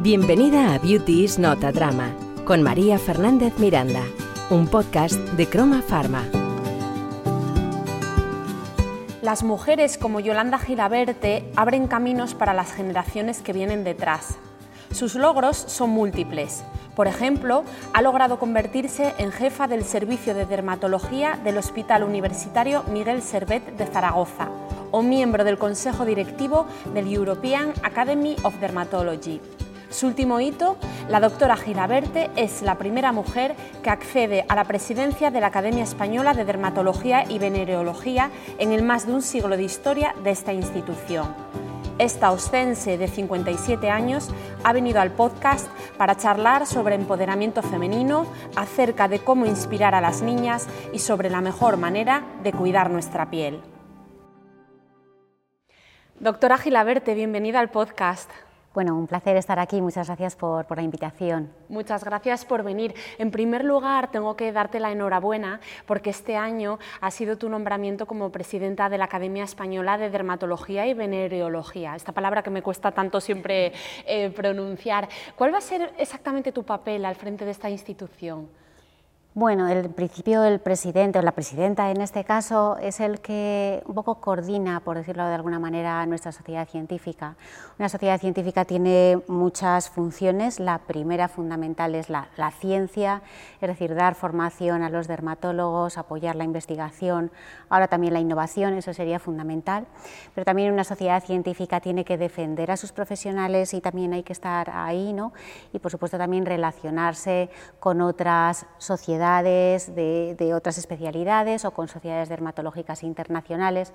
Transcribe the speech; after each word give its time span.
Bienvenida 0.00 0.74
a 0.74 0.78
Beauty 0.78 1.24
is 1.24 1.40
Not 1.40 1.64
a 1.64 1.72
Drama 1.72 2.14
con 2.44 2.62
María 2.62 3.00
Fernández 3.00 3.58
Miranda, 3.58 4.04
un 4.48 4.68
podcast 4.68 5.16
de 5.16 5.48
Croma 5.48 5.82
Pharma. 5.82 6.24
Las 9.22 9.42
mujeres 9.42 9.98
como 9.98 10.20
Yolanda 10.20 10.60
Gilaberte 10.60 11.50
abren 11.56 11.88
caminos 11.88 12.34
para 12.34 12.54
las 12.54 12.72
generaciones 12.72 13.42
que 13.42 13.52
vienen 13.52 13.82
detrás. 13.82 14.38
Sus 14.92 15.16
logros 15.16 15.56
son 15.56 15.90
múltiples. 15.90 16.62
Por 16.94 17.08
ejemplo, 17.08 17.64
ha 17.92 18.00
logrado 18.00 18.38
convertirse 18.38 19.14
en 19.18 19.32
jefa 19.32 19.66
del 19.66 19.82
Servicio 19.82 20.32
de 20.32 20.46
Dermatología 20.46 21.40
del 21.42 21.58
Hospital 21.58 22.04
Universitario 22.04 22.84
Miguel 22.84 23.20
Servet 23.20 23.76
de 23.76 23.86
Zaragoza 23.86 24.48
o 24.92 25.02
miembro 25.02 25.42
del 25.42 25.58
Consejo 25.58 26.04
Directivo 26.04 26.66
del 26.94 27.12
European 27.12 27.72
Academy 27.82 28.36
of 28.44 28.58
Dermatology. 28.60 29.40
Su 29.90 30.06
último 30.06 30.38
hito, 30.38 30.76
la 31.08 31.18
doctora 31.18 31.56
Gilaberte 31.56 32.30
es 32.36 32.60
la 32.60 32.76
primera 32.76 33.10
mujer 33.12 33.54
que 33.82 33.88
accede 33.88 34.44
a 34.48 34.54
la 34.54 34.64
presidencia 34.64 35.30
de 35.30 35.40
la 35.40 35.46
Academia 35.46 35.82
Española 35.82 36.34
de 36.34 36.44
Dermatología 36.44 37.24
y 37.26 37.38
Venereología 37.38 38.30
en 38.58 38.72
el 38.72 38.82
más 38.82 39.06
de 39.06 39.14
un 39.14 39.22
siglo 39.22 39.56
de 39.56 39.62
historia 39.62 40.14
de 40.22 40.30
esta 40.30 40.52
institución. 40.52 41.34
Esta 41.98 42.30
ostense 42.30 42.98
de 42.98 43.08
57 43.08 43.88
años 43.88 44.28
ha 44.62 44.74
venido 44.74 45.00
al 45.00 45.10
podcast 45.10 45.66
para 45.96 46.16
charlar 46.16 46.66
sobre 46.66 46.94
empoderamiento 46.94 47.62
femenino, 47.62 48.26
acerca 48.56 49.08
de 49.08 49.20
cómo 49.20 49.46
inspirar 49.46 49.94
a 49.94 50.02
las 50.02 50.20
niñas 50.20 50.68
y 50.92 50.98
sobre 50.98 51.30
la 51.30 51.40
mejor 51.40 51.78
manera 51.78 52.24
de 52.42 52.52
cuidar 52.52 52.90
nuestra 52.90 53.30
piel. 53.30 53.62
Doctora 56.20 56.58
Gilaberte, 56.58 57.14
bienvenida 57.14 57.58
al 57.58 57.70
podcast. 57.70 58.30
Bueno, 58.74 58.96
un 58.96 59.06
placer 59.06 59.36
estar 59.36 59.58
aquí. 59.58 59.80
Muchas 59.80 60.06
gracias 60.08 60.36
por, 60.36 60.76
la 60.76 60.82
invitación. 60.82 61.50
Muchas 61.68 62.04
gracias 62.04 62.44
por 62.44 62.62
venir. 62.62 62.94
En 63.16 63.30
primer 63.30 63.64
lugar, 63.64 64.10
tengo 64.10 64.36
que 64.36 64.52
darte 64.52 64.78
la 64.78 64.92
enhorabuena 64.92 65.60
porque 65.86 66.10
este 66.10 66.36
año 66.36 66.78
ha 67.00 67.10
sido 67.10 67.38
tu 67.38 67.48
nombramiento 67.48 68.06
como 68.06 68.30
presidenta 68.30 68.88
de 68.88 68.98
la 68.98 69.06
Academia 69.06 69.44
Española 69.44 69.96
de 69.96 70.10
Dermatología 70.10 70.86
y 70.86 70.94
Venereología, 70.94 71.96
esta 71.96 72.12
palabra 72.12 72.42
que 72.42 72.50
me 72.50 72.62
cuesta 72.62 72.92
tanto 72.92 73.20
siempre 73.20 73.72
eh, 74.06 74.30
pronunciar. 74.30 75.08
¿Cuál 75.34 75.54
va 75.54 75.58
a 75.58 75.62
ser 75.62 75.94
exactamente 75.98 76.52
tu 76.52 76.62
papel 76.62 77.04
al 77.04 77.16
frente 77.16 77.44
de 77.44 77.50
esta 77.50 77.70
institución? 77.70 78.48
Bueno, 79.38 79.68
en 79.68 79.92
principio 79.92 80.42
el 80.42 80.58
presidente 80.58 81.20
o 81.20 81.22
la 81.22 81.30
presidenta 81.30 81.92
en 81.92 82.00
este 82.00 82.24
caso 82.24 82.76
es 82.78 82.98
el 82.98 83.20
que 83.20 83.84
un 83.86 83.94
poco 83.94 84.16
coordina, 84.16 84.80
por 84.80 84.96
decirlo 84.96 85.24
de 85.28 85.34
alguna 85.34 85.60
manera, 85.60 86.04
nuestra 86.06 86.32
sociedad 86.32 86.66
científica. 86.66 87.36
Una 87.78 87.88
sociedad 87.88 88.18
científica 88.18 88.64
tiene 88.64 89.22
muchas 89.28 89.90
funciones. 89.90 90.58
La 90.58 90.78
primera 90.78 91.28
fundamental 91.28 91.94
es 91.94 92.10
la, 92.10 92.26
ciencia, 92.58 93.22
es 93.60 93.68
decir, 93.68 93.94
dar 93.94 94.16
formación 94.16 94.82
a 94.82 94.90
los 94.90 95.06
dermatólogos, 95.06 95.98
apoyar 95.98 96.34
la 96.34 96.42
investigación, 96.42 97.30
ahora 97.68 97.86
también 97.86 98.14
la 98.14 98.18
innovación, 98.18 98.74
eso 98.74 98.92
sería 98.92 99.20
fundamental. 99.20 99.86
Pero 100.34 100.46
también 100.46 100.72
una 100.72 100.82
sociedad 100.82 101.22
científica 101.22 101.78
tiene 101.78 102.04
que 102.04 102.18
defender 102.18 102.72
a 102.72 102.76
sus 102.76 102.90
profesionales 102.90 103.72
y 103.72 103.80
también 103.80 104.14
hay 104.14 104.24
que 104.24 104.32
estar 104.32 104.68
ahí, 104.70 105.12
¿no? 105.12 105.32
Y 105.72 105.78
por 105.78 105.92
supuesto 105.92 106.18
también 106.18 106.44
relacionarse 106.44 107.50
con 107.78 108.00
otras 108.00 108.66
sociedades 108.78 109.27
de, 109.42 110.52
otras 110.54 110.78
especialidades 110.78 111.64
o 111.64 111.70
con 111.72 111.88
sociedades 111.88 112.28
dermatológicas 112.28 113.02
internacionales. 113.02 113.92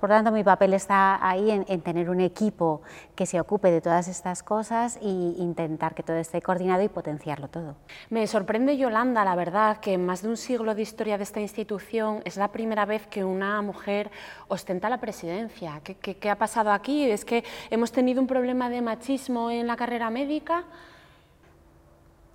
Por 0.00 0.10
tanto, 0.10 0.30
mi 0.30 0.44
papel 0.44 0.74
está 0.74 1.18
ahí 1.26 1.50
en, 1.50 1.80
tener 1.80 2.10
un 2.10 2.20
equipo 2.20 2.82
que 3.14 3.26
se 3.26 3.40
ocupe 3.40 3.70
de 3.70 3.80
todas 3.80 4.08
estas 4.08 4.42
cosas 4.42 4.98
e 5.02 5.08
intentar 5.08 5.94
que 5.94 6.02
todo 6.02 6.16
esté 6.16 6.40
coordinado 6.42 6.82
y 6.82 6.88
potenciarlo 6.88 7.48
todo. 7.48 7.74
Me 8.10 8.26
sorprende, 8.26 8.76
Yolanda, 8.76 9.24
la 9.24 9.34
verdad, 9.34 9.78
que 9.78 9.94
en 9.94 10.06
más 10.06 10.22
de 10.22 10.28
un 10.28 10.36
siglo 10.36 10.74
de 10.74 10.82
historia 10.82 11.16
de 11.16 11.24
esta 11.24 11.40
institución 11.40 12.20
es 12.24 12.36
la 12.36 12.48
primera 12.48 12.84
vez 12.84 13.06
que 13.06 13.24
una 13.24 13.60
mujer 13.62 14.10
ostenta 14.48 14.88
la 14.88 14.98
presidencia. 14.98 15.80
¿Qué, 15.82 15.96
qué 15.96 16.30
ha 16.30 16.36
pasado 16.36 16.70
aquí? 16.72 17.10
¿Es 17.10 17.24
que 17.24 17.44
hemos 17.70 17.92
tenido 17.92 18.20
un 18.20 18.26
problema 18.26 18.68
de 18.70 18.82
machismo 18.82 19.50
en 19.50 19.66
la 19.66 19.76
carrera 19.76 20.10
médica? 20.10 20.64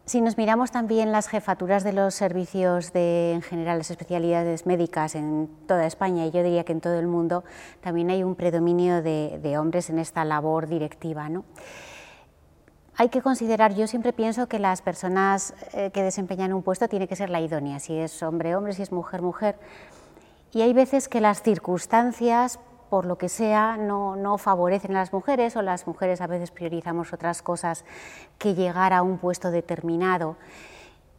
Si 0.10 0.22
nos 0.22 0.38
miramos 0.40 0.72
también 0.72 1.12
las 1.12 1.28
jefaturas 1.28 1.84
de 1.84 1.94
los 1.94 2.16
servicios 2.16 2.92
de, 2.94 3.34
en 3.34 3.44
general, 3.44 3.78
las 3.78 3.92
especialidades 3.92 4.66
médicas 4.66 5.14
en 5.14 5.48
toda 5.68 5.86
España 5.86 6.26
y 6.26 6.32
yo 6.32 6.42
diría 6.42 6.64
que 6.64 6.72
en 6.72 6.82
todo 6.82 6.98
el 6.98 7.06
mundo, 7.06 7.44
también 7.80 8.10
hay 8.10 8.24
un 8.24 8.34
predominio 8.34 9.04
de, 9.04 9.56
hombres 9.60 9.92
en 9.92 10.00
esta 10.00 10.26
labor 10.26 10.66
directiva. 10.66 11.30
¿no? 11.30 11.46
Hay 12.96 13.10
que 13.10 13.22
considerar, 13.22 13.76
yo 13.76 13.86
siempre 13.86 14.12
pienso 14.12 14.48
que 14.48 14.58
las 14.58 14.82
personas 14.82 15.54
eh, 15.74 15.92
que 15.94 16.02
desempeñan 16.02 16.54
un 16.54 16.64
puesto 16.64 16.88
tiene 16.88 17.08
que 17.08 17.16
ser 17.16 17.30
la 17.30 17.40
idónea, 17.40 17.80
si 17.80 17.96
es 17.96 18.24
hombre, 18.24 18.56
hombre, 18.56 18.74
si 18.74 18.82
es 18.82 18.92
mujer, 18.92 19.22
mujer. 19.22 19.60
Y 20.52 20.62
hay 20.62 20.74
veces 20.74 21.08
que 21.08 21.22
las 21.22 21.44
circunstancias 21.44 22.60
por 22.90 23.06
lo 23.06 23.18
que 23.18 23.30
sea, 23.30 23.78
no, 23.78 24.38
favorecen 24.38 24.92
a 24.96 25.00
las 25.00 25.14
mujeres 25.14 25.56
o 25.56 25.62
las 25.62 25.88
mujeres 25.88 26.22
a 26.22 26.28
veces 26.28 26.52
priorizamos 26.52 27.14
otras 27.14 27.42
cosas 27.42 27.86
que 28.38 28.56
llegar 28.56 28.94
a 28.94 29.02
un 29.04 29.18
puesto 29.18 29.52
determinado. 29.52 30.38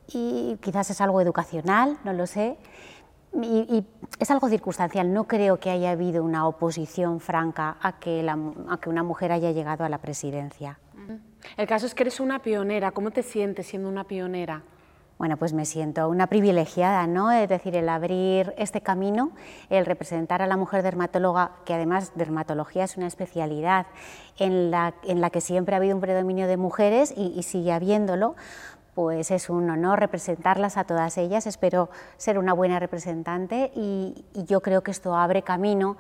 Y 0.09 0.59
quizás 0.61 0.91
es 0.91 1.01
algo 1.01 1.21
educacional, 1.21 1.99
no 2.05 2.13
lo 2.13 2.27
sé. 2.27 2.59
Y, 3.33 3.87
es 4.19 4.31
algo 4.31 4.49
circunstancial, 4.49 5.13
no 5.13 5.25
creo 5.25 5.59
que 5.61 5.71
haya 5.71 5.93
habido 5.93 6.25
una 6.25 6.49
oposición 6.49 7.21
franca 7.21 7.77
a 7.81 8.01
que, 8.01 8.27
una 8.87 9.03
mujer 9.03 9.33
haya 9.33 9.53
llegado 9.53 9.85
a 9.85 9.89
la 9.89 9.99
presidencia. 9.99 10.79
El 11.57 11.67
caso 11.67 11.87
es 11.87 11.95
que 11.95 12.03
eres 12.03 12.21
una 12.21 12.41
pionera, 12.41 12.91
¿cómo 12.91 13.13
te 13.13 13.23
sientes 13.23 13.67
siendo 13.69 13.89
una 13.89 14.05
pionera? 14.05 14.63
Bueno, 15.21 15.37
pues 15.37 15.53
me 15.53 15.67
siento 15.67 16.09
una 16.09 16.29
privilegiada, 16.29 17.07
¿no? 17.07 17.31
Es 17.31 17.47
decir, 17.47 17.77
el 17.77 17.91
abrir 17.91 18.55
este 18.57 18.81
camino, 18.81 19.33
el 19.69 19.85
representar 19.85 20.41
a 20.41 20.47
la 20.47 20.57
mujer 20.57 20.83
dermatóloga, 20.83 21.51
que 21.67 21.75
además 21.75 22.13
dermatología 22.15 22.85
es 22.85 22.97
una 22.97 23.07
especialidad 23.07 23.85
en 24.39 24.71
la, 24.71 24.95
en 25.05 25.21
la 25.21 25.29
que 25.29 25.43
siempre 25.43 25.75
ha 25.75 25.77
habido 25.77 25.95
un 25.95 26.01
predominio 26.01 26.47
de 26.47 26.57
mujeres 26.57 27.13
y, 27.15 27.43
sigue 27.43 27.71
habiéndolo, 27.71 28.35
pues 28.95 29.31
es 29.31 29.51
un 29.51 29.69
honor 29.69 30.01
representarlas 30.01 30.79
a 30.79 30.85
todas 30.85 31.19
ellas, 31.19 31.47
espero 31.47 31.91
ser 32.17 32.39
una 32.39 32.55
buena 32.55 32.79
representante 32.79 33.73
y, 33.75 34.25
yo 34.33 34.63
creo 34.63 34.83
que 34.83 34.91
esto 34.91 35.15
abre 35.15 35.43
camino 35.43 35.99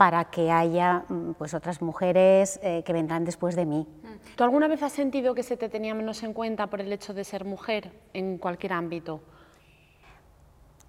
para 0.00 0.24
que 0.24 0.50
haya 0.50 1.04
mm, 1.10 1.32
pues, 1.32 1.52
otras 1.52 1.82
mujeres 1.82 2.58
eh, 2.62 2.82
que 2.86 2.94
vendrán 2.94 3.26
después 3.26 3.54
de 3.54 3.66
mí. 3.66 3.86
¿Tú 4.34 4.44
alguna 4.44 4.66
vez 4.66 4.82
has 4.82 4.92
sentido 4.92 5.34
que 5.34 5.42
se 5.42 5.58
te 5.58 5.68
tenía 5.68 5.92
menos 5.92 6.22
en 6.22 6.32
cuenta 6.32 6.68
por 6.68 6.80
el 6.80 6.90
hecho 6.90 7.12
de 7.12 7.22
ser 7.22 7.44
mujer 7.44 7.92
en 8.14 8.38
cualquier 8.38 8.72
ámbito? 8.72 9.20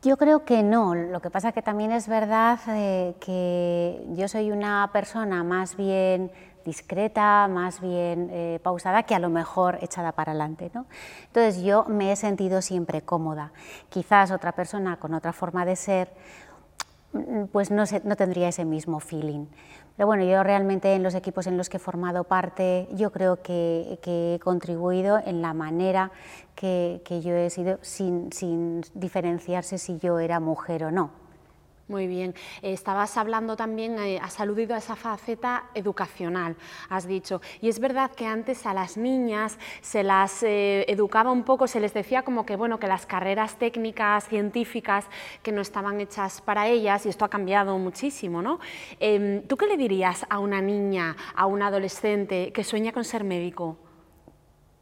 Yo 0.01 0.15
creo 0.15 0.45
que 0.45 0.63
no, 0.63 0.95
lo 0.95 1.19
que 1.19 1.29
pasa 1.29 1.51
que 1.51 1.61
también 1.61 1.91
es 1.91 2.07
verdad 2.07 2.57
eh, 2.69 3.13
que 3.19 4.01
yo 4.15 4.29
soy 4.29 4.49
una 4.49 4.89
persona 4.93 5.43
más 5.43 5.75
bien 5.75 6.31
discreta, 6.63 7.49
más 7.49 7.81
bien 7.81 8.29
eh, 8.31 8.59
pausada, 8.63 9.03
que 9.03 9.13
a 9.13 9.19
lo 9.19 9.29
mejor 9.29 9.77
echada 9.81 10.13
para 10.13 10.31
adelante. 10.31 10.71
¿no? 10.73 10.85
Entonces 11.27 11.61
yo 11.61 11.83
me 11.83 12.13
he 12.13 12.15
sentido 12.15 12.61
siempre 12.61 13.01
cómoda. 13.01 13.51
Quizás 13.89 14.31
otra 14.31 14.53
persona 14.53 14.95
con 14.95 15.13
otra 15.13 15.33
forma 15.33 15.65
de 15.65 15.75
ser 15.75 16.13
Mm, 16.50 16.50
pues 17.51 17.71
no, 17.71 17.83
no, 18.03 18.15
tendría 18.15 18.49
ese 18.49 18.65
mismo 18.65 18.99
feeling. 18.99 19.45
Pero 19.97 20.07
bueno, 20.07 20.23
yo 20.23 20.41
realmente 20.43 20.93
en 20.95 21.03
los 21.03 21.15
equipos 21.15 21.47
en 21.47 21.57
los 21.57 21.69
que 21.69 21.77
he 21.77 21.79
formado 21.79 22.23
parte, 22.23 22.87
yo 22.93 23.11
creo 23.11 23.41
que, 23.41 23.99
he 24.03 24.39
contribuido 24.39 25.19
en 25.25 25.41
la 25.41 25.53
manera 25.53 26.11
que, 26.55 27.01
que 27.05 27.21
yo 27.21 27.35
he 27.35 27.49
sido, 27.49 27.77
sin, 27.81 28.31
sin 28.31 28.81
diferenciarse 28.93 29.77
si 29.77 29.99
yo 29.99 30.19
era 30.19 30.39
mujer 30.39 30.85
o 30.85 30.91
no. 30.91 31.20
Muy 31.91 32.07
bien. 32.07 32.33
estabas 32.61 33.17
hablando 33.17 33.57
también, 33.57 33.99
eh, 33.99 34.17
has 34.23 34.39
aludido 34.39 34.75
a 34.75 34.77
esa 34.77 34.95
faceta 34.95 35.65
educacional, 35.73 36.55
has 36.87 37.05
dicho. 37.05 37.41
Y 37.59 37.67
es 37.67 37.81
verdad 37.81 38.11
que 38.11 38.25
antes 38.25 38.65
a 38.65 38.73
las 38.73 38.95
niñas 38.95 39.59
se 39.81 40.01
las 40.01 40.41
eh, 40.41 40.85
educaba 40.87 41.33
un 41.33 41.43
poco, 41.43 41.67
se 41.67 41.81
les 41.81 41.93
decía 41.93 42.21
como 42.21 42.45
que, 42.45 42.55
bueno, 42.55 42.79
que 42.79 42.87
las 42.87 43.05
carreras 43.05 43.57
técnicas, 43.57 44.25
científicas, 44.29 45.05
que 45.43 45.51
no 45.51 45.59
estaban 45.59 45.99
hechas 45.99 46.39
para 46.39 46.69
ellas, 46.69 47.05
y 47.05 47.09
esto 47.09 47.25
ha 47.25 47.29
cambiado 47.29 47.77
muchísimo, 47.77 48.41
¿no? 48.41 48.61
Em, 49.01 49.45
¿Tú 49.45 49.57
qué 49.57 49.67
le 49.67 49.75
dirías 49.75 50.25
a 50.29 50.39
una 50.39 50.61
niña, 50.61 51.17
a 51.35 51.45
un 51.45 51.61
adolescente 51.61 52.53
que 52.53 52.63
sueña 52.63 52.93
con 52.93 53.03
ser 53.03 53.25
médico? 53.25 53.77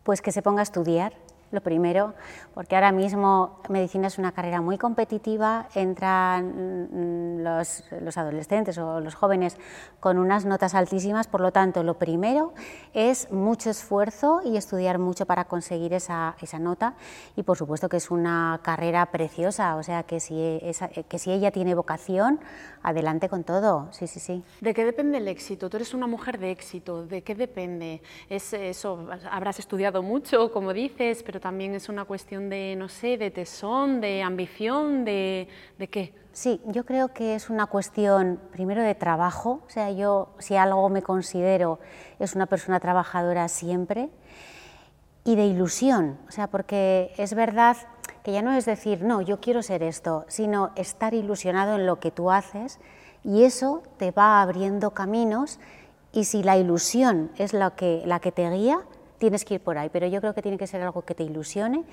Pues 0.03 0.21
que 0.21 0.31
se 0.31 0.43
ponga 0.43 0.59
a 0.59 0.63
estudiar, 0.69 1.13
lo 1.51 1.61
primero, 1.61 2.13
porque 2.53 2.75
ahora 2.75 2.91
mismo 2.91 3.59
medicina 3.69 4.07
es 4.07 4.17
una 4.17 4.31
carrera 4.31 4.61
muy 4.61 4.77
competitiva, 4.77 5.67
entran 5.73 7.39
mm, 7.39 7.43
los, 7.43 7.83
los, 8.01 8.17
adolescentes 8.17 8.77
o 8.77 8.99
los 8.99 9.15
jóvenes 9.15 9.57
con 9.99 10.17
unas 10.17 10.45
notas 10.45 10.75
altísimas, 10.75 11.27
por 11.27 11.41
lo 11.41 11.51
tanto, 11.51 11.83
lo 11.83 11.95
primero 11.95 12.53
es 12.93 13.31
mucho 13.31 13.69
esfuerzo 13.69 14.41
y 14.43 14.57
estudiar 14.57 14.99
mucho 14.99 15.25
para 15.25 15.45
conseguir 15.45 15.93
esa, 15.93 16.35
esa 16.41 16.59
nota 16.59 16.93
y 17.35 17.43
por 17.43 17.57
supuesto 17.57 17.89
que 17.89 17.97
es 17.97 18.11
una 18.11 18.59
carrera 18.63 19.05
preciosa, 19.07 19.75
o 19.75 19.83
sea 19.83 20.03
que 20.03 20.19
si, 20.19 20.59
que 21.07 21.19
si 21.19 21.31
ella 21.31 21.51
tiene 21.51 21.73
vocación, 21.75 22.39
adelante 22.83 23.29
con 23.29 23.43
todo, 23.43 23.87
sí, 23.91 24.07
sí, 24.07 24.19
sí. 24.19 24.43
¿De 24.61 24.73
qué 24.73 24.85
depende 24.85 25.17
el 25.17 25.27
éxito? 25.27 25.69
Tú 25.69 25.77
eres 25.77 25.93
una 25.93 26.07
mujer 26.07 26.39
de 26.39 26.51
éxito, 26.51 27.05
¿de 27.05 27.23
qué 27.23 27.35
depende? 27.35 28.01
Es 28.29 28.53
eso, 28.53 29.07
habrás 29.31 29.59
estudiado 29.59 30.03
mucho, 30.03 30.51
como 30.51 30.73
dices, 30.73 31.23
pero 31.23 31.38
también 31.39 31.75
es 31.75 31.89
una 31.89 32.05
cuestión 32.05 32.49
de, 32.49 32.75
no 32.77 32.89
sé, 32.89 33.17
de 33.17 33.31
tesón, 33.31 34.01
de 34.01 34.23
ambición, 34.23 35.05
de, 35.05 35.47
de 35.77 35.87
qué. 35.87 36.13
Sí, 36.31 36.61
yo 36.65 36.85
creo 36.85 37.13
que 37.13 37.35
es 37.35 37.49
una 37.49 37.65
cuestión 37.65 38.39
primero 38.51 38.81
de 38.81 38.95
trabajo, 38.95 39.61
o 39.65 39.69
sea, 39.69 39.91
yo 39.91 40.29
si 40.39 40.55
algo 40.55 40.87
me 40.89 41.01
considero 41.01 41.79
es 42.19 42.35
una 42.35 42.45
persona 42.45 42.79
trabajadora 42.79 43.47
siempre, 43.47 44.09
y 45.23 45.35
de 45.35 45.45
ilusión, 45.45 46.17
o 46.27 46.31
sea, 46.31 46.47
porque 46.47 47.13
es 47.17 47.33
verdad 47.33 47.77
que 48.23 48.31
ya 48.31 48.41
no 48.41 48.53
es 48.53 48.65
decir, 48.65 49.03
no, 49.03 49.21
yo 49.21 49.39
quiero 49.39 49.61
ser 49.61 49.83
esto, 49.83 50.25
sino 50.27 50.71
estar 50.75 51.13
ilusionado 51.13 51.75
en 51.75 51.85
lo 51.85 51.99
que 51.99 52.11
tú 52.11 52.31
haces 52.31 52.79
y 53.23 53.43
eso 53.43 53.83
te 53.97 54.11
va 54.11 54.41
abriendo 54.41 54.91
caminos 54.91 55.59
y 56.11 56.23
si 56.23 56.43
la 56.43 56.57
ilusión 56.57 57.31
es 57.37 57.53
la 57.53 57.71
que, 57.71 58.01
la 58.05 58.19
que 58.19 58.31
te 58.31 58.49
guía, 58.49 58.79
tienes 59.19 59.45
que 59.45 59.55
ir 59.55 59.61
por 59.61 59.77
ahí, 59.77 59.89
pero 59.91 60.07
yo 60.07 60.19
creo 60.21 60.33
que 60.33 60.41
tiene 60.41 60.57
que 60.57 60.67
ser 60.67 60.81
algo 60.81 61.03
que 61.03 61.13
te 61.13 61.23
ilusione 61.23 61.83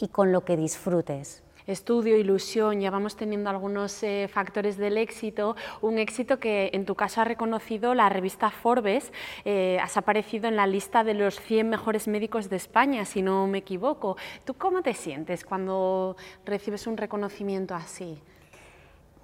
y 0.00 0.08
con 0.08 0.32
lo 0.32 0.44
que 0.44 0.56
disfrutes 0.56 1.44
estudio, 1.66 2.16
ilusión, 2.16 2.80
ya 2.80 2.90
vamos 2.90 3.16
teniendo 3.16 3.50
algunos 3.50 4.02
eh, 4.02 4.28
factores 4.32 4.76
del 4.76 4.98
éxito, 4.98 5.56
un 5.80 5.98
éxito 5.98 6.38
que 6.38 6.70
en 6.72 6.84
tu 6.84 6.94
caso 6.94 7.20
ha 7.20 7.24
reconocido 7.24 7.94
la 7.94 8.08
revista 8.08 8.50
Forbes, 8.50 9.12
eh, 9.44 9.78
has 9.80 9.96
aparecido 9.96 10.48
en 10.48 10.56
la 10.56 10.66
lista 10.66 11.04
de 11.04 11.14
los 11.14 11.40
100 11.40 11.68
mejores 11.68 12.08
médicos 12.08 12.50
de 12.50 12.56
España, 12.56 13.04
si 13.04 13.22
no 13.22 13.46
me 13.46 13.58
equivoco. 13.58 14.16
¿Tú 14.44 14.54
cómo 14.54 14.82
te 14.82 14.94
sientes 14.94 15.44
cuando 15.44 16.16
recibes 16.44 16.86
un 16.86 16.96
reconocimiento 16.96 17.74
así? 17.74 18.20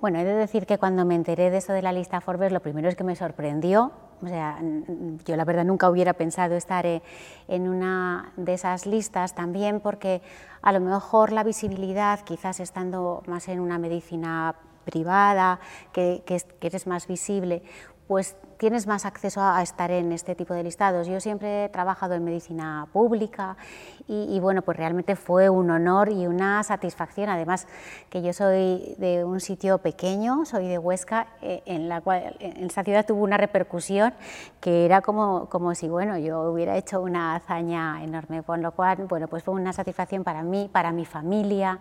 Bueno, 0.00 0.20
he 0.20 0.24
de 0.24 0.34
decir 0.34 0.66
que 0.66 0.78
cuando 0.78 1.04
me 1.04 1.14
enteré 1.14 1.50
de 1.50 1.58
eso 1.58 1.72
de 1.72 1.82
la 1.82 1.92
lista 1.92 2.20
Forbes, 2.20 2.52
lo 2.52 2.60
primero 2.60 2.88
es 2.88 2.96
que 2.96 3.04
me 3.04 3.16
sorprendió. 3.16 3.92
O 4.22 4.28
sea, 4.28 4.58
yo 5.26 5.36
la 5.36 5.44
verdad 5.44 5.64
nunca 5.64 5.90
hubiera 5.90 6.14
pensado 6.14 6.54
estar 6.54 6.86
eh, 6.86 7.02
en 7.48 7.68
una 7.68 8.32
de 8.36 8.54
esas 8.54 8.86
listas 8.86 9.34
también 9.34 9.80
porque 9.80 10.22
a 10.62 10.72
lo 10.72 10.80
mejor 10.80 11.32
la 11.32 11.44
visibilidad, 11.44 12.20
quizás 12.20 12.60
estando 12.60 13.22
más 13.26 13.48
en 13.48 13.60
una 13.60 13.78
medicina 13.78 14.54
privada, 14.84 15.60
que, 15.92 16.22
que, 16.24 16.40
eres 16.60 16.86
más 16.86 17.06
visible, 17.06 17.62
pues 18.06 18.36
tienes 18.58 18.86
más 18.86 19.04
acceso 19.04 19.40
a, 19.42 19.62
estar 19.62 19.90
en 19.90 20.12
este 20.12 20.34
tipo 20.34 20.54
de 20.54 20.62
listados. 20.62 21.06
Yo 21.06 21.20
siempre 21.20 21.64
he 21.64 21.68
trabajado 21.68 22.14
en 22.14 22.24
medicina 22.24 22.86
pública 22.92 23.56
y, 24.08 24.38
bueno, 24.40 24.62
pues 24.62 24.76
realmente 24.76 25.16
fue 25.16 25.50
un 25.50 25.70
honor 25.70 26.10
y 26.10 26.26
una 26.26 26.62
satisfacción, 26.62 27.28
además 27.28 27.66
que 28.08 28.22
yo 28.22 28.32
soy 28.32 28.94
de 28.98 29.24
un 29.24 29.40
sitio 29.40 29.78
pequeño, 29.78 30.44
soy 30.44 30.68
de 30.68 30.78
Huesca, 30.78 31.26
eh, 31.42 31.62
en 31.66 31.88
la 31.88 32.00
cual 32.00 32.36
en 32.38 32.64
esta 32.64 32.84
ciudad 32.84 33.04
tuvo 33.04 33.22
una 33.24 33.36
repercusión 33.36 34.14
que 34.60 34.84
era 34.84 35.02
como, 35.02 35.48
como 35.48 35.74
si, 35.74 35.88
bueno, 35.88 36.16
yo 36.18 36.42
hubiera 36.50 36.76
hecho 36.76 37.00
una 37.00 37.34
hazaña 37.34 38.02
enorme, 38.04 38.42
con 38.42 38.62
lo 38.62 38.72
cual, 38.72 39.06
bueno, 39.08 39.26
pues 39.28 39.42
fue 39.42 39.54
una 39.54 39.72
satisfacción 39.72 40.24
para 40.24 40.42
mí, 40.42 40.70
para 40.72 40.92
mi 40.92 41.04
familia, 41.04 41.80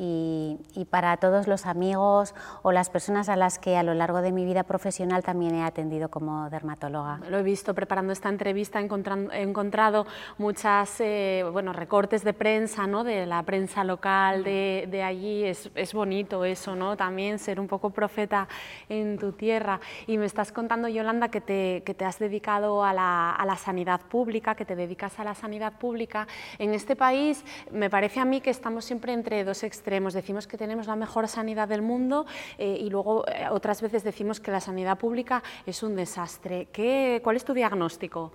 y, 0.00 0.58
para 0.90 1.16
todos 1.16 1.48
los 1.48 1.66
amigos 1.66 2.34
o 2.62 2.70
las 2.72 2.88
personas 2.88 3.28
a 3.28 3.36
las 3.36 3.58
que 3.58 3.76
a 3.76 3.82
lo 3.82 3.94
largo 3.94 4.22
de 4.22 4.30
mi 4.30 4.44
vida 4.44 4.62
profesional 4.62 5.22
también 5.24 5.54
he 5.56 5.64
atendido 5.64 6.08
como 6.08 6.48
dermatóloga. 6.50 7.20
Lo 7.28 7.38
he 7.38 7.42
visto 7.42 7.74
preparando 7.74 8.12
esta 8.12 8.28
entrevista, 8.28 8.80
he 8.80 9.42
encontrado 9.42 10.06
muchas 10.38 11.00
eh, 11.00 11.44
bueno, 11.52 11.72
recortes 11.72 12.22
de 12.22 12.32
prensa, 12.32 12.86
¿no? 12.86 13.02
de 13.02 13.26
la 13.26 13.42
prensa 13.42 13.82
local 13.82 14.44
de, 14.44 14.86
de 14.88 15.02
allí, 15.02 15.44
es, 15.44 15.70
es, 15.74 15.92
bonito 15.92 16.44
eso, 16.44 16.76
¿no? 16.76 16.96
también 16.96 17.40
ser 17.40 17.58
un 17.58 17.66
poco 17.66 17.90
profeta 17.90 18.46
en 18.88 19.18
tu 19.18 19.32
tierra. 19.32 19.80
Y 20.06 20.16
me 20.16 20.26
estás 20.26 20.52
contando, 20.52 20.86
Yolanda, 20.86 21.28
que 21.28 21.40
te, 21.40 21.82
que 21.84 21.94
te 21.94 22.04
has 22.04 22.20
dedicado 22.20 22.84
a 22.84 22.92
la, 22.92 23.32
a 23.32 23.44
la 23.44 23.56
sanidad 23.56 24.00
pública, 24.02 24.54
que 24.54 24.64
te 24.64 24.76
dedicas 24.76 25.18
a 25.18 25.24
la 25.24 25.34
sanidad 25.34 25.72
pública. 25.72 26.28
En 26.58 26.72
este 26.72 26.94
país 26.94 27.44
me 27.72 27.90
parece 27.90 28.20
a 28.20 28.24
mí 28.24 28.40
que 28.40 28.50
estamos 28.50 28.84
siempre 28.84 29.12
entre 29.12 29.42
dos 29.42 29.64
extremos 29.64 29.87
Decimos 29.88 30.46
que 30.46 30.58
tenemos 30.58 30.86
la 30.86 30.96
mejor 30.96 31.28
sanidad 31.28 31.66
del 31.66 31.80
mundo 31.80 32.26
eh, 32.58 32.76
y 32.78 32.90
luego 32.90 33.26
eh, 33.26 33.48
otras 33.50 33.80
veces 33.80 34.04
decimos 34.04 34.38
que 34.38 34.50
la 34.50 34.60
sanidad 34.60 34.98
pública 34.98 35.42
es 35.64 35.82
un 35.82 35.96
desastre. 35.96 36.68
¿Qué, 36.72 37.22
¿Cuál 37.24 37.36
es 37.36 37.44
tu 37.44 37.54
diagnóstico? 37.54 38.32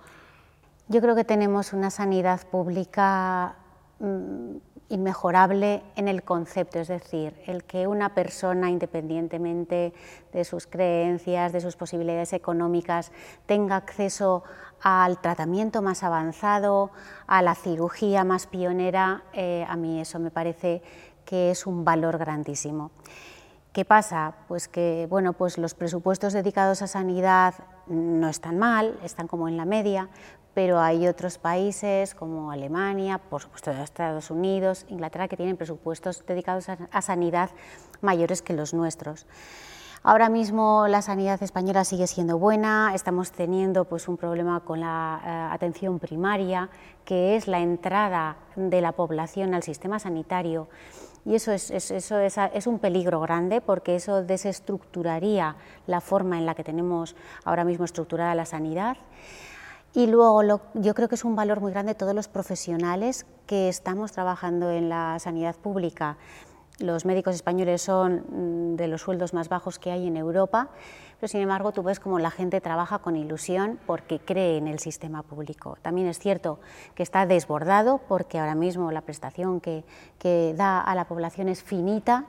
Yo 0.88 1.00
creo 1.00 1.14
que 1.14 1.24
tenemos 1.24 1.72
una 1.72 1.90
sanidad 1.90 2.44
pública 2.48 3.54
mm, 4.00 4.56
inmejorable 4.88 5.82
en 5.94 6.08
el 6.08 6.24
concepto, 6.24 6.80
es 6.80 6.88
decir, 6.88 7.34
el 7.46 7.62
que 7.62 7.86
una 7.86 8.14
persona, 8.14 8.68
independientemente 8.68 9.94
de 10.32 10.44
sus 10.44 10.66
creencias, 10.66 11.52
de 11.52 11.60
sus 11.60 11.76
posibilidades 11.76 12.32
económicas, 12.32 13.12
tenga 13.46 13.76
acceso 13.76 14.42
al 14.82 15.20
tratamiento 15.20 15.82
más 15.82 16.02
avanzado, 16.02 16.90
a 17.26 17.42
la 17.42 17.54
cirugía 17.54 18.24
más 18.24 18.46
pionera, 18.46 19.22
eh, 19.32 19.64
a 19.68 19.76
mí 19.76 20.00
eso 20.00 20.18
me 20.18 20.30
parece 20.30 20.82
que 21.24 21.50
es 21.50 21.66
un 21.66 21.84
valor 21.84 22.18
grandísimo. 22.18 22.90
¿Qué 23.74 23.84
pasa? 23.84 24.34
Pues 24.46 24.68
que 24.68 25.08
bueno, 25.10 25.32
pues 25.32 25.58
los 25.58 25.74
presupuestos 25.74 26.32
dedicados 26.32 26.80
a 26.80 26.86
sanidad 26.86 27.54
no 27.88 28.28
están 28.28 28.56
mal, 28.56 28.96
están 29.02 29.26
como 29.26 29.48
en 29.48 29.56
la 29.56 29.64
media, 29.64 30.10
pero 30.54 30.80
hay 30.80 31.08
otros 31.08 31.38
países 31.38 32.14
como 32.14 32.52
Alemania, 32.52 33.18
por 33.18 33.42
supuesto 33.42 33.72
Estados 33.72 34.30
Unidos, 34.30 34.86
Inglaterra, 34.88 35.26
que 35.26 35.36
tienen 35.36 35.56
presupuestos 35.56 36.24
dedicados 36.24 36.68
a, 36.68 37.02
sanidad 37.02 37.50
mayores 38.00 38.42
que 38.42 38.54
los 38.54 38.72
nuestros. 38.72 39.26
Ahora 40.04 40.28
mismo 40.28 40.86
la 40.86 41.02
sanidad 41.02 41.42
española 41.42 41.82
sigue 41.84 42.06
siendo 42.06 42.38
buena, 42.38 42.92
estamos 42.94 43.32
teniendo 43.32 43.86
pues, 43.86 44.06
un 44.06 44.16
problema 44.16 44.60
con 44.60 44.78
la 44.78 45.20
eh, 45.24 45.54
atención 45.54 45.98
primaria, 45.98 46.68
que 47.04 47.34
es 47.34 47.48
la 47.48 47.58
entrada 47.58 48.36
de 48.54 48.80
la 48.80 48.92
población 48.92 49.54
al 49.54 49.64
sistema 49.64 49.98
sanitario 49.98 50.68
y 51.24 51.34
eso, 51.34 51.52
es, 51.52 51.70
eso 51.70 52.18
es, 52.18 52.66
un 52.66 52.78
peligro 52.78 53.20
grande 53.20 53.60
porque 53.60 53.96
eso 53.96 54.22
desestructuraría 54.22 55.56
la 55.86 56.00
forma 56.00 56.38
en 56.38 56.44
la 56.44 56.54
que 56.54 56.64
tenemos 56.64 57.16
ahora 57.44 57.64
mismo 57.64 57.84
estructurada 57.84 58.34
la 58.34 58.44
sanidad. 58.44 58.96
Y 59.94 60.06
luego 60.06 60.60
yo 60.74 60.94
creo 60.94 61.08
que 61.08 61.14
es 61.14 61.24
un 61.24 61.36
valor 61.36 61.60
muy 61.60 61.72
grande 61.72 61.94
todos 61.94 62.14
los 62.14 62.28
profesionales 62.28 63.26
que 63.46 63.68
estamos 63.68 64.12
trabajando 64.12 64.70
en 64.70 64.88
la 64.88 65.18
sanidad 65.18 65.54
pública. 65.54 66.18
Los 66.78 67.04
médicos 67.04 67.34
españoles 67.34 67.82
son 67.82 68.72
mm, 68.72 68.76
de 68.76 68.88
los 68.88 69.02
sueldos 69.02 69.32
más 69.32 69.48
bajos 69.48 69.78
que 69.78 69.90
hay 69.90 70.06
en 70.06 70.16
Europa 70.16 70.70
pero 71.24 71.30
sin 71.30 71.40
embargo 71.40 71.72
tú 71.72 71.82
ves 71.82 72.00
como 72.00 72.18
la 72.18 72.30
gente 72.30 72.60
trabaja 72.60 72.98
con 72.98 73.16
ilusión 73.16 73.78
porque 73.86 74.18
cree 74.18 74.58
en 74.58 74.68
el 74.68 74.78
sistema 74.78 75.22
público. 75.22 75.78
También 75.80 76.06
es 76.06 76.18
cierto 76.18 76.60
que 76.94 77.02
está 77.02 77.24
desbordado 77.24 78.02
porque 78.08 78.38
ahora 78.38 78.54
mismo 78.54 78.92
la 78.92 79.00
prestación 79.00 79.60
que, 79.60 79.84
da 80.54 80.80
a 80.80 80.94
la 80.94 81.06
población 81.06 81.48
es 81.48 81.62
finita 81.62 82.26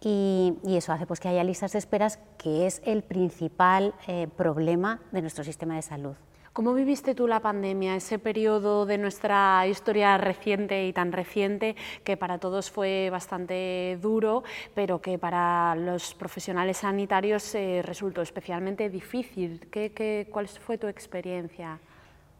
y, 0.00 0.56
eso 0.66 0.92
hace 0.92 1.06
pues, 1.06 1.20
que 1.20 1.28
haya 1.28 1.44
listas 1.44 1.70
de 1.70 1.78
esperas, 1.78 2.18
que 2.36 2.66
es 2.66 2.82
el 2.84 3.02
principal 3.02 3.94
eh, 4.08 4.26
problema 4.36 5.00
de 5.12 5.20
nuestro 5.20 5.44
sistema 5.44 5.76
de 5.76 5.82
salud. 5.82 6.16
¿Cómo 6.52 6.74
viviste 6.74 7.14
tú 7.14 7.26
la 7.26 7.40
pandemia, 7.40 7.96
ese 7.96 8.18
periodo 8.18 8.84
de 8.84 8.98
nuestra 8.98 9.66
historia 9.66 10.18
reciente 10.18 10.86
y 10.86 10.92
tan 10.92 11.10
reciente 11.10 11.76
que 12.04 12.18
para 12.18 12.36
todos 12.36 12.70
fue 12.70 13.08
bastante 13.08 13.98
duro, 14.02 14.42
pero 14.74 15.00
que 15.00 15.16
para 15.16 15.74
los 15.76 16.12
profesionales 16.12 16.76
sanitarios 16.76 17.54
eh, 17.54 17.80
resultó 17.82 18.20
especialmente 18.20 18.90
difícil? 18.90 19.66
¿Qué, 19.70 20.28
cuál 20.30 20.46
fue 20.46 20.76
tu 20.76 20.88
experiencia? 20.88 21.78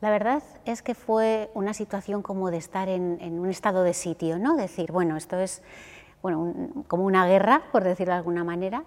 La 0.03 0.11
verdad 0.11 0.43
es 0.67 0.83
que 0.83 0.95
fue 0.95 1.51
una 1.55 1.73
situación 1.73 2.21
como 2.21 2.51
de 2.51 2.59
estar 2.59 2.91
en, 2.91 3.39
un 3.39 3.49
estado 3.49 3.83
de 3.83 3.95
sitio, 3.95 4.39
¿no? 4.39 4.57
Decir, 4.57 4.93
bueno, 4.93 5.17
esto 5.17 5.41
es 5.41 5.63
bueno, 6.21 6.85
como 6.87 7.05
una 7.05 7.27
guerra, 7.27 7.63
por 7.73 7.83
decirlo 7.83 8.13
de 8.13 8.19
alguna 8.19 8.45
manera, 8.45 8.85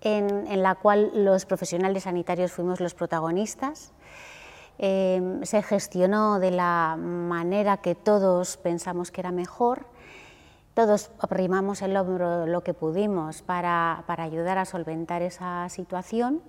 en, 0.00 0.46
en 0.46 0.62
la 0.62 0.76
cual 0.76 1.10
los 1.12 1.44
profesionales 1.44 2.04
sanitarios 2.04 2.52
fuimos 2.52 2.80
los 2.80 2.94
protagonistas. 2.94 3.92
Em, 4.78 5.42
se 5.44 5.62
gestionó 5.62 6.38
de 6.38 6.50
la 6.50 6.96
manera 6.98 7.78
que 7.78 7.94
todos 7.94 8.56
pensamos 8.58 9.10
que 9.10 9.20
era 9.20 9.32
mejor. 9.32 9.86
Todos 10.74 11.10
arrimamos 11.18 11.80
el 11.80 11.96
hombro 11.96 12.46
lo 12.46 12.62
que 12.62 12.74
pudimos 12.74 13.40
para, 13.40 14.04
ayudar 14.06 14.58
a 14.58 14.66
solventar 14.66 15.22
esa 15.22 15.68
situación 15.70 16.42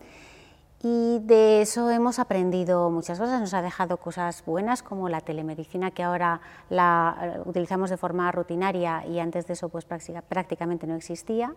Y 0.84 1.18
de 1.24 1.64
eso 1.64 1.90
hemos 1.90 2.20
aprendido 2.20 2.92
muchas 2.92 3.18
cosas, 3.18 3.42
nos 3.42 3.56
ha 3.56 3.64
dejado 3.64 3.98
cosas 3.98 4.46
buenas 4.46 4.84
como 4.84 5.10
la 5.10 5.22
telemedicina 5.22 5.90
que 5.90 6.04
ahora 6.04 6.40
la 6.70 7.18
eh, 7.20 7.42
utilizamos 7.46 7.90
de 7.90 7.98
forma 7.98 8.32
rutinaria 8.32 9.04
y 9.08 9.18
antes 9.18 9.48
de 9.48 9.54
eso 9.54 9.70
pues 9.70 9.86
prácticamente 9.86 10.86
no 10.86 10.94
existía. 10.94 11.56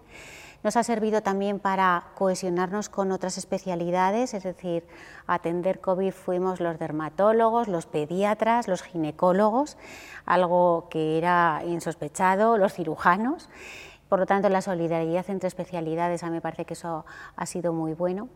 Nos 0.63 0.77
ha 0.77 0.85
servido 0.85 1.23
también 1.23 1.59
para 1.59 2.05
cohesionarnos 2.15 2.89
con 2.89 3.13
otras 3.13 3.37
especialidades, 3.37 4.33
es 4.33 4.43
decir, 4.43 4.87
atender 5.27 5.81
COVID 5.81 6.13
fuimos 6.13 6.59
los 6.59 6.79
dermatólogos, 6.79 7.69
los 7.69 7.85
pediatras, 7.85 8.69
los 8.69 8.83
ginecólogos, 8.83 9.77
algo 10.25 10.89
que 10.89 11.19
era 11.19 11.63
insospechado, 11.67 12.57
los 12.57 12.73
cirujanos. 12.73 13.51
Por 14.09 14.19
lo 14.19 14.27
tanto, 14.27 14.49
la 14.49 14.63
solidaridad 14.63 15.29
entre 15.29 15.47
especialidades, 15.47 16.23
a 16.23 16.27
mí 16.27 16.33
me 16.33 16.41
parece 16.41 16.65
que 16.65 16.75
eso 16.75 17.05
ha 17.37 17.47
sido 17.47 17.75
muy 17.75 17.93
bueno 17.93 18.29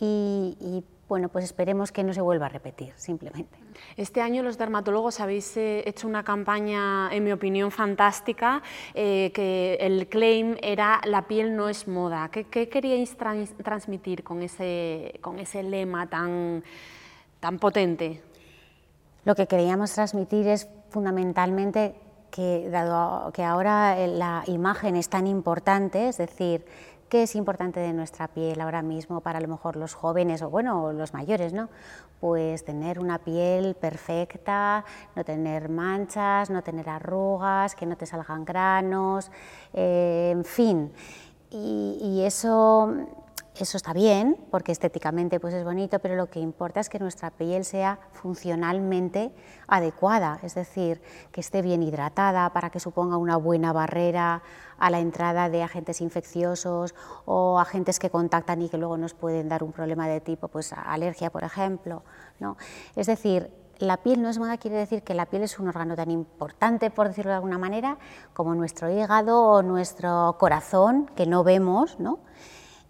y, 0.00 0.84
bueno, 1.08 1.28
pues 1.28 1.44
esperemos 1.44 1.90
que 1.90 2.04
no 2.04 2.12
se 2.12 2.20
vuelva 2.20 2.46
a 2.46 2.48
repetir, 2.48 2.92
simplemente. 2.96 3.58
Este 3.96 4.20
año 4.20 4.42
los 4.42 4.58
dermatólogos 4.58 5.20
habéis 5.20 5.56
eh, 5.56 5.82
hecho 5.88 6.06
una 6.06 6.22
campaña, 6.22 7.08
en 7.12 7.24
mi 7.24 7.32
opinión, 7.32 7.70
fantástica, 7.70 8.62
eh, 8.94 9.32
que 9.34 9.78
el 9.80 10.08
claim 10.08 10.56
era 10.62 11.00
la 11.04 11.26
piel 11.26 11.56
no 11.56 11.68
es 11.68 11.88
moda. 11.88 12.30
¿Qué, 12.30 12.44
queríais 12.68 13.16
transmitir 13.16 14.22
con 14.22 14.42
ese, 14.42 15.18
con 15.20 15.38
ese 15.38 15.62
lema 15.62 16.08
tan, 16.08 16.62
tan 17.40 17.58
potente? 17.58 18.22
Lo 19.24 19.34
que 19.34 19.46
queríamos 19.46 19.92
transmitir 19.92 20.46
es 20.46 20.68
fundamentalmente 20.90 21.94
que 22.30 22.68
dado 22.70 23.32
que 23.32 23.42
ahora 23.42 23.96
la 24.06 24.42
imagen 24.46 24.96
es 24.96 25.08
tan 25.08 25.26
importante, 25.26 26.08
es 26.08 26.18
decir, 26.18 26.64
¿Qué 27.08 27.22
es 27.22 27.36
importante 27.36 27.80
de 27.80 27.94
nuestra 27.94 28.28
piel 28.28 28.60
ahora 28.60 28.82
mismo 28.82 29.22
para 29.22 29.38
a 29.38 29.40
lo 29.40 29.48
mejor 29.48 29.76
los 29.76 29.94
jóvenes 29.94 30.42
o 30.42 30.50
bueno, 30.50 30.92
los 30.92 31.14
mayores, 31.14 31.54
¿no? 31.54 31.70
Pues 32.20 32.66
tener 32.66 32.98
una 32.98 33.18
piel 33.18 33.74
perfecta, 33.76 34.84
no 35.16 35.24
tener 35.24 35.70
manchas, 35.70 36.50
no 36.50 36.62
tener 36.62 36.88
arrugas, 36.90 37.74
que 37.74 37.86
no 37.86 37.96
te 37.96 38.04
salgan 38.04 38.44
granos, 38.44 39.30
eh, 39.72 40.32
en 40.32 40.44
fin. 40.44 40.92
y 41.50 42.22
eso 42.26 42.92
eso 43.64 43.76
está 43.76 43.92
bien, 43.92 44.36
porque 44.50 44.72
estéticamente 44.72 45.40
pues 45.40 45.54
es 45.54 45.64
bonito, 45.64 45.98
pero 45.98 46.16
lo 46.16 46.30
que 46.30 46.40
importa 46.40 46.80
es 46.80 46.88
que 46.88 46.98
nuestra 46.98 47.30
piel 47.30 47.64
sea 47.64 47.98
funcionalmente 48.12 49.32
adecuada, 49.66 50.38
es 50.42 50.54
decir, 50.54 51.00
que 51.32 51.40
esté 51.40 51.62
bien 51.62 51.82
hidratada 51.82 52.52
para 52.52 52.70
que 52.70 52.80
suponga 52.80 53.16
una 53.16 53.36
buena 53.36 53.72
barrera 53.72 54.42
a 54.78 54.90
la 54.90 55.00
entrada 55.00 55.48
de 55.48 55.62
agentes 55.62 56.00
infecciosos 56.00 56.94
o 57.24 57.58
agentes 57.58 57.98
que 57.98 58.10
contactan 58.10 58.62
y 58.62 58.68
que 58.68 58.78
luego 58.78 58.96
nos 58.96 59.14
pueden 59.14 59.48
dar 59.48 59.62
un 59.62 59.72
problema 59.72 60.08
de 60.08 60.20
tipo 60.20 60.48
pues 60.48 60.72
alergia, 60.72 61.30
por 61.30 61.44
ejemplo, 61.44 62.04
¿no? 62.38 62.56
Es 62.96 63.06
decir, 63.06 63.50
la 63.78 63.98
piel 63.98 64.22
no 64.22 64.28
es 64.28 64.38
moda 64.38 64.58
quiere 64.58 64.76
decir 64.76 65.02
que 65.02 65.14
la 65.14 65.26
piel 65.26 65.42
es 65.42 65.58
un 65.58 65.68
órgano 65.68 65.94
tan 65.94 66.10
importante, 66.10 66.90
por 66.90 67.08
decirlo 67.08 67.30
de 67.30 67.36
alguna 67.36 67.58
manera, 67.58 67.98
como 68.34 68.54
nuestro 68.54 68.90
hígado 68.90 69.40
o 69.40 69.62
nuestro 69.62 70.36
corazón, 70.38 71.10
que 71.14 71.26
no 71.26 71.44
vemos, 71.44 71.98
¿no? 72.00 72.18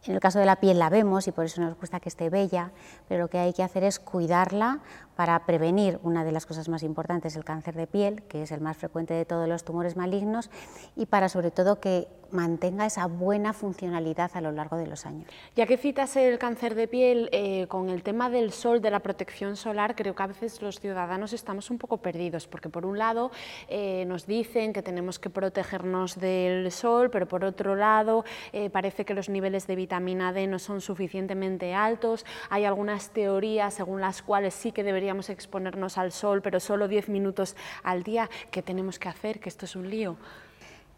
En 0.04 0.14
el 0.14 0.20
caso 0.20 0.38
de 0.38 0.46
la 0.46 0.56
piel 0.56 0.78
la 0.78 0.88
vemos 0.88 1.26
y 1.28 1.32
por 1.32 1.44
eso 1.44 1.60
nos 1.60 1.76
gusta 1.78 2.00
que 2.00 2.08
esté 2.08 2.30
bella, 2.30 2.70
pero 3.08 3.22
lo 3.22 3.28
que 3.28 3.38
hay 3.38 3.52
que 3.52 3.62
hacer 3.62 3.84
es 3.84 3.98
cuidarla 3.98 4.78
para 5.18 5.44
prevenir 5.46 5.98
una 6.04 6.22
de 6.22 6.30
las 6.30 6.46
cosas 6.46 6.68
más 6.68 6.84
importantes, 6.84 7.34
el 7.34 7.42
cáncer 7.44 7.75
de 7.75 7.88
piel, 7.88 8.22
que 8.28 8.42
es 8.42 8.52
el 8.52 8.60
más 8.60 8.76
frecuente 8.76 9.14
de 9.14 9.25
todos 9.25 9.48
los 9.48 9.64
tumores 9.64 9.96
malignos, 9.96 10.48
y 10.94 11.06
para 11.06 11.28
sobre 11.28 11.50
todo 11.50 11.80
que 11.80 12.06
mantenga 12.30 12.87
esa 12.87 13.06
buena 13.06 13.52
funcionalidad 13.52 14.30
a 14.34 14.40
lo 14.40 14.52
largo 14.52 14.76
de 14.76 14.87
los 14.87 15.06
años. 15.06 15.28
Ya 15.56 15.66
que 15.66 15.76
citas 15.76 16.16
el 16.16 16.38
cáncer 16.38 16.75
de 16.75 16.88
piel, 16.88 17.28
eh, 17.32 17.66
con 17.68 17.90
el 17.90 18.02
tema 18.02 18.30
del 18.30 18.52
sol, 18.52 18.80
de 18.80 18.90
la 18.90 19.00
protección 19.00 19.56
solar, 19.56 19.94
creo 19.96 20.14
que 20.14 20.22
a 20.22 20.26
veces 20.26 20.60
los 20.62 20.78
ciudadanos 20.80 21.32
estamos 21.32 21.70
un 21.70 21.78
poco 21.78 21.98
perdidos, 21.98 22.46
porque 22.46 22.68
por 22.68 22.84
un 22.87 22.98
lado 22.98 23.30
eh, 23.68 24.04
nos 24.06 24.26
dicen 24.26 24.72
que 24.72 24.82
tenemos 24.82 25.18
que 25.18 25.30
protegernos 25.30 26.18
del 26.20 26.70
sol, 26.70 27.10
pero 27.10 27.26
por 27.26 27.44
otro 27.44 27.75
lado 27.75 28.25
eh, 28.52 28.70
parece 28.70 29.04
que 29.04 29.14
los 29.14 29.28
niveles 29.28 29.66
de 29.66 29.76
vitamina 29.76 30.32
D 30.32 30.46
no 30.46 30.58
son 30.58 30.80
suficientemente 30.80 31.75
altos, 31.75 32.25
hay 32.50 32.64
algunas 32.64 33.10
teorías 33.10 33.75
según 33.75 34.00
las 34.00 34.22
cuales 34.22 34.54
sí 34.54 34.72
que 34.72 34.84
deberíamos 35.08 35.30
exponernos 35.30 35.96
al 35.96 36.12
sol, 36.12 36.42
pero 36.42 36.60
solo 36.60 36.86
10 36.86 37.08
minutos 37.08 37.56
al 37.82 38.02
día, 38.02 38.28
¿qué 38.50 38.60
tenemos 38.60 38.98
que 38.98 39.08
hacer? 39.08 39.40
Que 39.40 39.48
esto 39.48 39.64
es 39.64 39.74
un 39.74 39.88
lío. 39.88 40.16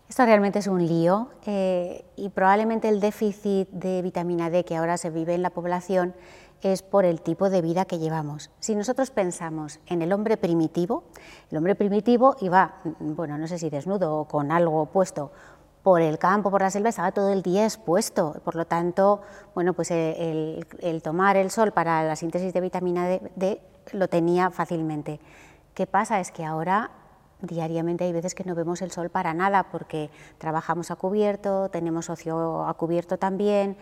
Esto 0.09 0.25
realmente 0.25 0.59
es 0.59 0.67
un 0.67 0.85
lío 0.85 1.31
eh, 1.47 2.05
y 2.17 2.29
probablemente 2.31 2.88
el 2.88 2.99
déficit 2.99 3.69
de 3.71 4.02
vitamina 4.02 4.50
D 4.50 4.64
que 4.64 4.75
ahora 4.75 4.97
se 4.97 5.11
vive 5.11 5.35
en 5.35 5.43
la 5.43 5.50
población 5.50 6.12
es 6.61 6.83
por 6.83 7.05
el 7.05 7.21
tipo 7.21 7.50
de 7.50 7.62
vida 7.62 7.85
que 7.85 8.00
llevamos. 8.00 8.50
Si 8.59 8.75
nosotros 8.75 9.12
pensamos 9.12 9.79
en 9.87 10.02
el 10.02 10.12
hombre 10.12 10.37
primitivo, 10.37 11.05
el 11.52 11.59
hombre 11.59 11.76
primitivo 11.76 12.35
iba, 12.40 12.81
bueno, 12.99 13.38
no 13.38 13.47
sé 13.47 13.61
si 13.61 13.71
desnudo 13.71 14.19
o 14.19 14.25
con 14.26 14.50
algo 14.50 14.87
puesto 14.87 15.31
por 15.85 16.02
el 16.02 16.19
campo, 16.19 16.50
por 16.50 16.62
la 16.62 16.71
selva, 16.71 16.88
estaba 16.88 17.12
todo 17.12 17.33
el 17.33 17.43
día 17.43 17.64
expuesto. 17.64 18.40
Por 18.45 18.57
lo 18.57 18.67
tanto, 18.67 19.23
bueno, 19.55 19.73
pues 19.73 19.93
el, 19.93 20.67
el 20.81 21.02
tomar 21.02 21.37
el 21.37 21.52
sol 21.52 21.71
para 21.71 22.02
la 22.02 22.17
síntesis 22.17 22.52
de 22.52 22.61
vitamina 22.61 23.07
D 23.07 23.61
lo 23.93 24.09
tenía 24.09 24.51
fácilmente. 24.51 25.21
¿Qué 25.75 25.87
pasa? 25.87 26.21
Es 26.21 26.31
que 26.31 26.45
ahora 26.45 26.91
diariamente 27.43 28.05
hay 28.05 28.13
veces 28.13 28.35
que 28.35 28.45
no 28.45 28.55
vemos 28.55 28.83
el 28.83 28.91
sol 28.91 29.11
para 29.11 29.35
nada 29.35 29.65
porque 29.71 30.11
trabajamos 30.39 30.91
a 30.91 30.97
cubierto, 30.97 31.69
tenemos 31.71 32.11
ocio 32.11 32.67
a 32.67 32.75
cubierto 32.75 33.19
también. 33.19 33.77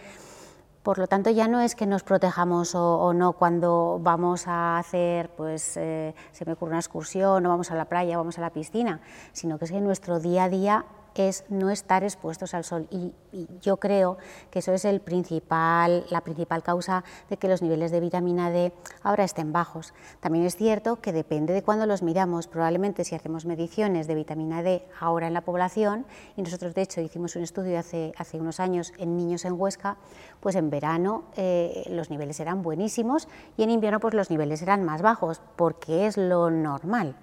Por 0.82 0.98
lo 0.98 1.06
tanto, 1.06 1.28
ya 1.30 1.48
no 1.48 1.60
es 1.60 1.74
que 1.74 1.86
nos 1.86 2.02
protejamos 2.02 2.74
o, 2.74 3.12
no 3.12 3.32
cuando 3.34 3.98
vamos 4.00 4.46
a 4.46 4.78
hacer, 4.78 5.28
pues 5.30 5.76
eh, 5.76 6.14
se 6.32 6.46
me 6.46 6.52
ocurre 6.52 6.70
una 6.70 6.78
excursión, 6.78 7.44
o 7.44 7.48
vamos 7.48 7.70
a 7.70 7.74
la 7.74 7.84
playa, 7.86 8.16
vamos 8.16 8.38
a 8.38 8.40
la 8.40 8.50
piscina, 8.50 9.00
sino 9.32 9.58
que 9.58 9.66
es 9.66 9.72
que 9.72 9.80
nuestro 9.80 10.18
día 10.18 10.44
a 10.44 10.48
día 10.48 10.84
es 11.14 11.44
no 11.48 11.70
estar 11.70 12.04
expuestos 12.04 12.54
al 12.54 12.64
sol 12.64 12.86
y, 12.90 13.14
yo 13.60 13.76
creo 13.76 14.16
que 14.50 14.60
eso 14.60 14.72
es 14.72 14.86
el 14.86 15.00
principal, 15.00 16.06
la 16.08 16.22
principal 16.22 16.62
causa 16.62 17.04
de 17.28 17.36
que 17.36 17.46
los 17.46 17.60
niveles 17.60 17.90
de 17.90 18.00
vitamina 18.00 18.50
D 18.50 18.72
ahora 19.02 19.24
estén 19.24 19.52
bajos. 19.52 19.92
También 20.20 20.46
es 20.46 20.56
cierto 20.56 20.96
que 20.96 21.12
depende 21.12 21.52
de 21.52 21.62
cuándo 21.62 21.84
los 21.84 22.02
miramos, 22.02 22.48
probablemente 22.48 23.04
si 23.04 23.14
hacemos 23.14 23.44
mediciones 23.44 24.06
de 24.06 24.14
vitamina 24.14 24.62
D 24.62 24.82
ahora 24.98 25.26
en 25.26 25.34
la 25.34 25.42
población, 25.42 26.06
y 26.36 26.42
nosotros 26.42 26.74
de 26.74 26.82
hecho 26.82 27.02
hicimos 27.02 27.36
un 27.36 27.42
estudio 27.42 27.78
hace, 27.78 28.12
hace 28.16 28.40
unos 28.40 28.60
años 28.60 28.94
en 28.96 29.16
niños 29.16 29.44
en 29.44 29.60
Huesca, 29.60 29.98
pues 30.40 30.56
en 30.56 30.70
verano 30.70 31.24
eh, 31.36 31.84
los 31.90 32.08
niveles 32.08 32.40
eran 32.40 32.62
buenísimos 32.62 33.28
y 33.56 33.62
en 33.62 33.70
invierno 33.70 34.00
pues 34.00 34.14
los 34.14 34.30
niveles 34.30 34.62
eran 34.62 34.84
más 34.84 35.02
bajos, 35.02 35.42
porque 35.56 36.06
es 36.06 36.16
lo 36.16 36.50
normal. 36.50 37.16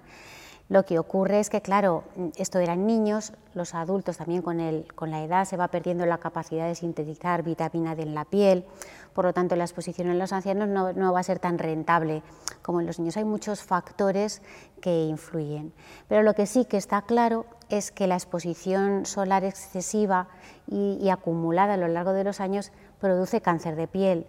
Lo 0.68 0.84
que 0.84 0.98
ocurre 0.98 1.38
es 1.38 1.48
que, 1.48 1.60
claro, 1.60 2.02
esto 2.34 2.58
eran 2.58 2.86
niños, 2.86 3.32
los 3.54 3.72
adultos 3.72 4.16
también 4.16 4.42
con, 4.42 4.58
el, 4.58 4.92
con 4.94 5.12
la 5.12 5.22
edad 5.22 5.44
se 5.44 5.56
va 5.56 5.68
perdiendo 5.68 6.06
la 6.06 6.18
capacidad 6.18 6.66
de 6.66 6.74
sintetizar 6.74 7.44
vitamina 7.44 7.94
D 7.94 8.02
en 8.02 8.16
la 8.16 8.24
piel, 8.24 8.64
por 9.14 9.26
lo 9.26 9.32
tanto 9.32 9.54
la 9.54 9.62
exposición 9.62 10.08
en 10.08 10.18
los 10.18 10.32
ancianos 10.32 10.68
no, 10.68 11.12
va 11.12 11.20
a 11.20 11.22
ser 11.22 11.38
tan 11.38 11.58
rentable 11.58 12.24
como 12.62 12.80
en 12.80 12.86
los 12.86 12.98
niños. 12.98 13.16
Hay 13.16 13.24
muchos 13.24 13.62
factores 13.62 14.42
que 14.80 15.04
influyen, 15.04 15.72
pero 16.08 16.24
lo 16.24 16.34
que 16.34 16.46
sí 16.46 16.64
que 16.64 16.78
está 16.78 17.02
claro 17.02 17.46
es 17.68 17.92
que 17.92 18.08
la 18.08 18.16
exposición 18.16 19.06
solar 19.06 19.44
excesiva 19.44 20.26
y, 20.66 20.98
y 21.00 21.10
acumulada 21.10 21.74
a 21.74 21.76
lo 21.76 21.86
largo 21.86 22.12
de 22.12 22.24
los 22.24 22.40
años 22.40 22.72
produce 23.00 23.40
cáncer 23.40 23.76
de 23.76 23.86
piel. 23.86 24.26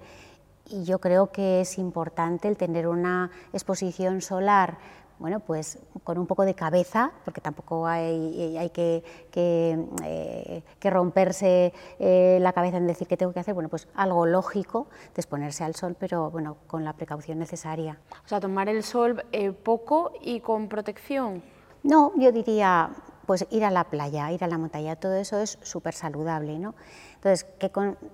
Y 0.70 0.84
yo 0.84 1.00
creo 1.00 1.32
que 1.32 1.62
es 1.62 1.77
importante 1.79 2.48
el 2.48 2.58
tener 2.58 2.88
una 2.88 3.32
exposición 3.53 4.22
solar 4.22 4.77
bueno, 5.19 5.39
pues 5.39 5.79
con 6.03 6.17
un 6.17 6.27
poco 6.27 6.45
de 6.45 6.53
cabeza, 6.53 7.12
porque 7.25 7.41
tampoco 7.41 7.88
hay, 7.88 8.57
hay 8.57 8.69
que, 8.69 9.03
que, 9.31 9.77
eh, 10.03 10.63
romperse 10.89 11.74
eh, 12.00 12.38
la 12.41 12.53
cabeza 12.53 12.77
en 12.77 12.88
decir 12.88 13.07
qué 13.07 13.17
tengo 13.17 13.33
que 13.33 13.39
hacer, 13.39 13.53
bueno, 13.53 13.69
pues 13.69 13.88
algo 13.95 14.25
lógico 14.25 14.88
de 15.15 15.21
exponerse 15.21 15.63
al 15.63 15.75
sol, 15.75 15.95
pero 16.00 16.31
bueno, 16.31 16.57
con 16.67 16.83
la 16.83 16.93
precaución 16.93 17.39
necesaria. 17.39 18.00
O 18.24 18.27
sea, 18.27 18.39
tomar 18.39 18.69
el 18.69 18.83
sol 18.83 19.25
eh, 19.31 19.51
poco 19.51 20.13
y 20.21 20.39
con 20.39 20.67
protección. 20.69 21.43
No, 21.83 22.12
yo 22.15 22.31
diría, 22.31 22.89
pues 23.27 23.46
ir 23.51 23.65
a 23.65 23.72
la 23.72 23.84
playa, 23.84 24.31
ir 24.31 24.43
a 24.43 24.48
la 24.48 24.57
montaña, 24.57 24.96
todo 24.96 25.13
eso 25.15 25.38
es 25.39 25.60
súper 25.62 25.93
saludable, 25.93 26.57
¿no? 26.57 26.74
Entonces, 27.15 27.46
¿qué 27.60 27.69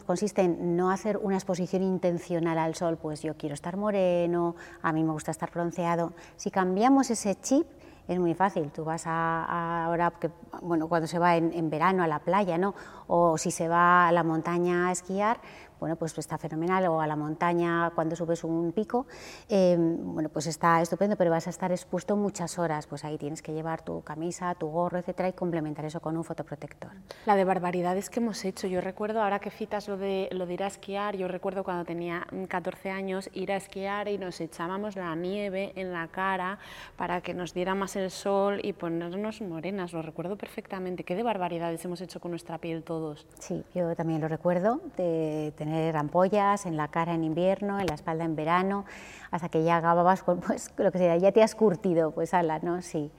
consiste 0.05 0.41
en 0.41 0.75
no 0.75 0.89
hacer 0.89 1.17
una 1.17 1.36
exposición 1.36 1.84
intencional 1.84 2.58
al 2.58 2.74
sol? 2.74 2.98
Pues 2.98 3.22
yo 3.22 3.38
quiero 3.38 3.53
estar 3.53 3.77
moreno, 3.77 4.55
a 4.82 4.91
mí 4.91 5.03
me 5.03 5.12
gusta 5.12 5.29
estar 5.29 5.51
bronceado. 5.51 6.13
Si 6.36 6.50
cambiamos 6.50 7.12
ese 7.12 7.36
chip, 7.36 7.67
es 8.08 8.20
muy 8.20 8.34
fácil. 8.34 8.72
Tú 8.72 8.84
vas 8.84 9.03
a, 9.05 9.86
ahora, 9.86 10.12
que, 10.20 10.32
bueno, 10.62 10.88
cuando 10.88 11.08
se 11.08 11.20
va 11.20 11.36
en, 11.38 11.70
verano 11.70 12.03
a 12.03 12.08
la 12.08 12.20
playa, 12.20 12.58
¿no? 12.58 12.74
O 13.08 13.38
si 13.38 13.51
se 13.51 13.67
va 13.67 14.08
a 14.08 14.12
la 14.12 14.24
montaña 14.24 14.88
a 14.88 14.91
esquiar, 14.91 15.39
bueno, 15.80 15.96
pues 15.96 16.18
está 16.18 16.38
fenomenal, 16.38 16.86
o 16.88 17.01
a 17.01 17.08
la 17.08 17.15
montaña 17.15 17.92
cuando 17.96 18.15
subes 18.15 18.44
un 18.44 18.72
pico, 18.72 19.06
em, 19.50 19.98
bueno, 20.13 20.30
pues 20.30 20.48
está 20.48 20.82
estupendo, 20.82 21.15
pero 21.15 21.32
vas 21.32 21.48
a 21.48 21.50
estar 21.50 21.72
expuesto 21.72 22.15
muchas 22.15 22.60
horas, 22.60 22.88
pues 22.88 23.03
ahí 23.06 23.18
tienes 23.18 23.42
que 23.42 23.53
llevar 23.53 23.82
tu 23.82 24.01
camisa, 24.01 24.53
tu 24.56 24.68
gorro, 24.68 24.98
etcétera, 24.98 25.30
y 25.30 25.34
complementar 25.34 25.86
eso 25.86 26.00
con 26.00 26.18
un 26.18 26.24
fotoprotector. 26.24 26.92
La 27.25 27.36
de 27.36 27.44
barbaridades 27.44 28.10
que 28.10 28.20
hemos 28.20 28.44
hecho, 28.46 28.68
yo 28.68 28.82
recuerdo, 28.82 29.22
ahora 29.22 29.39
que 29.39 29.50
citas 29.50 29.88
lo 29.88 29.98
de, 29.98 30.30
lo 30.32 30.46
de 30.46 30.53
ir 30.53 30.63
a 30.63 30.68
esquiar, 30.68 31.15
yo 31.15 31.27
recuerdo 31.27 31.63
cuando 31.63 31.86
tenía 31.86 32.27
14 32.48 32.89
años 32.89 33.30
ir 33.34 33.51
a 33.51 33.58
esquiar 33.58 34.08
y 34.08 34.18
nos 34.18 34.39
echábamos 34.39 34.96
la 34.96 35.15
nieve 35.15 35.74
en 35.75 35.92
la 35.92 36.08
cara 36.08 36.60
para 36.96 37.22
que 37.22 37.34
nos 37.34 37.53
diera 37.53 37.75
más 37.75 37.96
el 37.96 38.12
sol 38.12 38.60
y 38.63 38.74
ponernos 38.74 39.42
morenas, 39.42 39.94
lo 39.94 40.01
recuerdo 40.01 40.38
perfectamente, 40.38 41.03
qué 41.03 41.15
de 41.15 41.24
barbaridades 41.24 41.84
hemos 41.86 42.01
hecho 42.01 42.20
con 42.20 42.32
nuestra 42.32 42.58
piel 42.58 42.84
todos. 42.84 43.25
Sí, 43.39 43.63
yo 43.74 43.96
también 43.96 44.22
lo 44.22 44.27
recuerdo, 44.27 44.82
de 44.98 45.53
tener 45.58 45.73
ampollas 45.96 46.65
en 46.65 46.77
la 46.77 46.88
cara 46.88 47.13
en 47.13 47.24
invierno, 47.24 47.80
en 47.80 47.88
la 47.88 47.96
espalda 47.96 48.25
en 48.25 48.36
verano, 48.36 48.86
hasta 49.32 49.50
que 49.50 49.63
ya 49.63 49.77
acababas 49.77 50.24
con, 50.24 50.39
pues, 50.48 50.72
lo 50.77 50.92
que 50.92 50.98
sea, 50.98 51.18
ya 51.18 51.32
te 51.32 51.44
has 51.44 51.56
curtido, 51.56 52.12
pues 52.12 52.34
ala, 52.34 52.60
¿no? 52.60 52.82
Sí. 52.82 53.12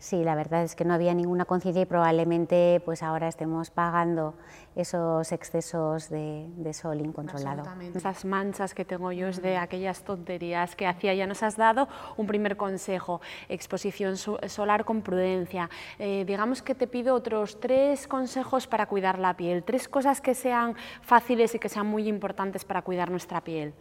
Sí, 0.00 0.24
la 0.24 0.34
verdad 0.34 0.62
es 0.62 0.74
que 0.74 0.86
no 0.86 0.94
había 0.94 1.12
ninguna 1.12 1.44
conciencia 1.44 1.82
y 1.82 1.84
probablemente 1.84 2.80
pues 2.86 3.02
ahora 3.02 3.28
estemos 3.28 3.70
pagando 3.70 4.34
esos 4.74 5.30
excesos 5.30 6.08
de, 6.08 6.48
sol 6.72 7.02
incontrolado. 7.02 7.64
Esas 7.94 8.24
manchas 8.24 8.72
que 8.74 8.86
tengo 8.86 9.12
yo 9.12 9.28
es 9.28 9.42
de 9.42 9.58
aquellas 9.58 10.02
tonterías 10.02 10.74
que 10.74 10.86
hacía. 10.86 11.12
Ya 11.12 11.26
nos 11.26 11.42
has 11.42 11.58
dado 11.58 11.86
un 12.16 12.26
primer 12.26 12.56
consejo, 12.56 13.20
exposición 13.50 14.16
solar 14.16 14.86
con 14.86 15.02
prudencia. 15.02 15.68
Eh, 15.98 16.24
digamos 16.26 16.62
que 16.62 16.74
te 16.74 16.86
pido 16.86 17.14
otros 17.14 17.60
tres 17.60 18.08
consejos 18.08 18.66
para 18.66 18.86
cuidar 18.86 19.18
la 19.18 19.36
piel, 19.36 19.62
tres 19.64 19.86
cosas 19.86 20.22
que 20.22 20.34
sean 20.34 20.76
fáciles 21.02 21.54
y 21.54 21.58
que 21.58 21.68
sean 21.68 21.86
muy 21.86 22.08
importantes 22.08 22.64
para 22.64 22.80
cuidar 22.80 23.10
nuestra 23.10 23.42
piel. 23.42 23.74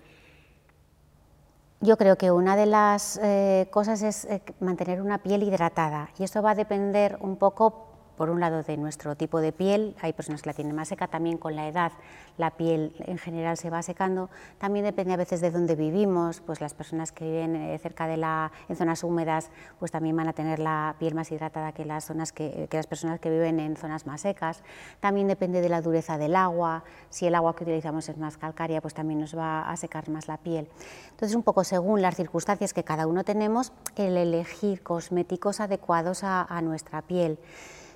Yo 1.81 1.95
creo 1.95 2.17
que 2.17 2.29
una 2.29 2.57
de 2.57 2.65
las 2.65 3.17
eh, 3.23 3.67
cosas 3.71 4.01
es 4.01 4.25
eh, 4.25 4.41
mantener 4.59 5.01
una 5.01 5.19
piel 5.19 5.43
hidratada. 5.43 6.09
Y 6.17 6.23
esto 6.23 6.41
va 6.41 6.51
a 6.51 6.55
depender 6.55 7.17
un 7.21 7.37
poco 7.37 7.88
por 8.19 8.29
un 8.29 8.41
lado 8.41 8.63
de 8.63 8.75
nuestro 8.75 9.15
tipo 9.15 9.39
de 9.39 9.53
piel, 9.53 9.95
hay 10.01 10.11
personas 10.11 10.41
que 10.41 10.49
la 10.49 10.53
tienen 10.53 10.75
más 10.75 10.89
seca, 10.89 11.07
también 11.07 11.37
con 11.37 11.55
la 11.55 11.69
edad 11.69 11.93
la 12.37 12.51
piel 12.51 12.93
en 12.99 13.17
general 13.17 13.55
se 13.55 13.69
va 13.69 13.81
secando, 13.81 14.29
también 14.57 14.83
depende 14.83 15.13
a 15.13 15.15
veces 15.15 15.39
de 15.39 15.51
dónde 15.51 15.75
vivimos, 15.75 16.41
pues 16.41 16.59
las 16.59 16.73
personas 16.73 17.13
que 17.13 17.23
viven 17.23 17.55
eh, 17.55 17.79
cerca 17.79 18.07
de 18.07 18.17
la, 18.17 18.51
en 18.67 18.75
zonas 18.75 19.05
húmedas 19.05 19.51
pues 19.79 19.91
también 19.91 20.17
van 20.17 20.27
a 20.27 20.33
tener 20.33 20.59
la 20.59 20.97
piel 20.99 21.15
más 21.15 21.31
hidratada 21.31 21.71
que 21.71 21.85
las, 21.85 22.03
zonas 22.03 22.33
que, 22.33 22.67
que 22.69 22.75
las 22.75 22.87
personas 22.87 23.21
que 23.21 23.29
viven 23.29 23.57
en 23.61 23.77
zonas 23.77 24.05
más 24.05 24.19
secas, 24.19 24.63
también 24.99 25.29
depende 25.29 25.61
de 25.61 25.69
la 25.69 25.81
dureza 25.81 26.17
del 26.17 26.35
agua, 26.35 26.83
si 27.09 27.25
el 27.25 27.35
agua 27.35 27.55
que 27.55 27.63
utilizamos 27.63 28.09
es 28.09 28.17
más 28.17 28.35
calcárea 28.35 28.81
pues 28.81 28.93
también 28.93 29.21
nos 29.21 29.37
va 29.37 29.61
a 29.61 29.77
secar 29.77 30.09
más 30.09 30.27
la 30.27 30.35
piel. 30.35 30.67
Entonces 31.11 31.37
un 31.37 31.43
poco 31.43 31.63
según 31.63 32.01
las 32.01 32.17
circunstancias 32.17 32.73
que 32.73 32.83
cada 32.83 33.07
uno 33.07 33.23
tenemos, 33.23 33.71
el 33.95 34.17
elegir 34.17 34.83
cosméticos 34.83 35.61
adecuados 35.61 36.25
a, 36.25 36.43
a 36.43 36.61
nuestra 36.61 37.01
piel 37.01 37.39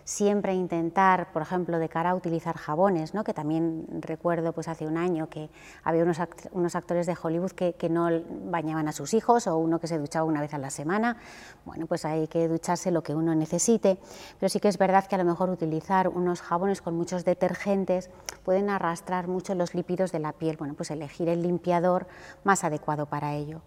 siempre 0.04 0.54
intentar, 0.54 1.32
por 1.32 1.42
ejemplo, 1.42 1.80
de 1.80 1.90
cara 1.90 2.12
a 2.12 2.16
utilizar 2.16 2.58
jabones, 2.58 3.14
¿no? 3.14 3.24
que 3.24 3.34
también 3.34 3.86
recuerdo 4.02 4.54
pues 4.54 4.68
hace 4.68 4.86
un 4.86 4.98
año 4.98 5.30
que 5.30 5.50
había 5.84 6.04
unos, 6.04 6.18
unos 6.52 6.76
actores 6.76 7.06
de 7.06 7.16
Hollywood 7.22 7.52
que, 7.52 7.74
que, 7.74 7.90
no 7.90 8.10
bañaban 8.46 8.88
a 8.88 8.92
sus 8.92 9.14
hijos 9.14 9.48
o 9.48 9.58
uno 9.58 9.80
que 9.80 9.88
se 9.88 9.98
duchaba 9.98 10.26
una 10.26 10.42
vez 10.42 10.54
a 10.54 10.58
la 10.58 10.70
semana, 10.70 11.18
bueno, 11.66 11.86
pues 11.86 12.06
hay 12.06 12.28
que 12.28 12.48
ducharse 12.48 12.92
lo 12.92 13.04
que 13.04 13.14
uno 13.14 13.36
necesite, 13.36 13.98
pero 14.40 14.50
sí 14.50 14.60
que 14.60 14.68
es 14.68 14.78
verdad 14.78 15.06
que 15.06 15.16
a 15.16 15.18
lo 15.18 15.26
mejor 15.26 15.50
utilizar 15.50 16.08
unos 16.08 16.42
jabones 16.42 16.82
con 16.82 16.96
muchos 16.96 17.26
detergentes 17.26 18.10
pueden 18.44 18.70
arrastrar 18.70 19.28
mucho 19.28 19.56
los 19.56 19.74
lípidos 19.74 20.12
de 20.12 20.20
la 20.20 20.34
piel, 20.34 20.58
bueno, 20.58 20.74
pues 20.74 20.92
elegir 20.92 21.30
el 21.30 21.44
limpiador 21.44 22.08
más 22.44 22.64
adecuado 22.64 23.06
para 23.06 23.34
ello. 23.34 23.62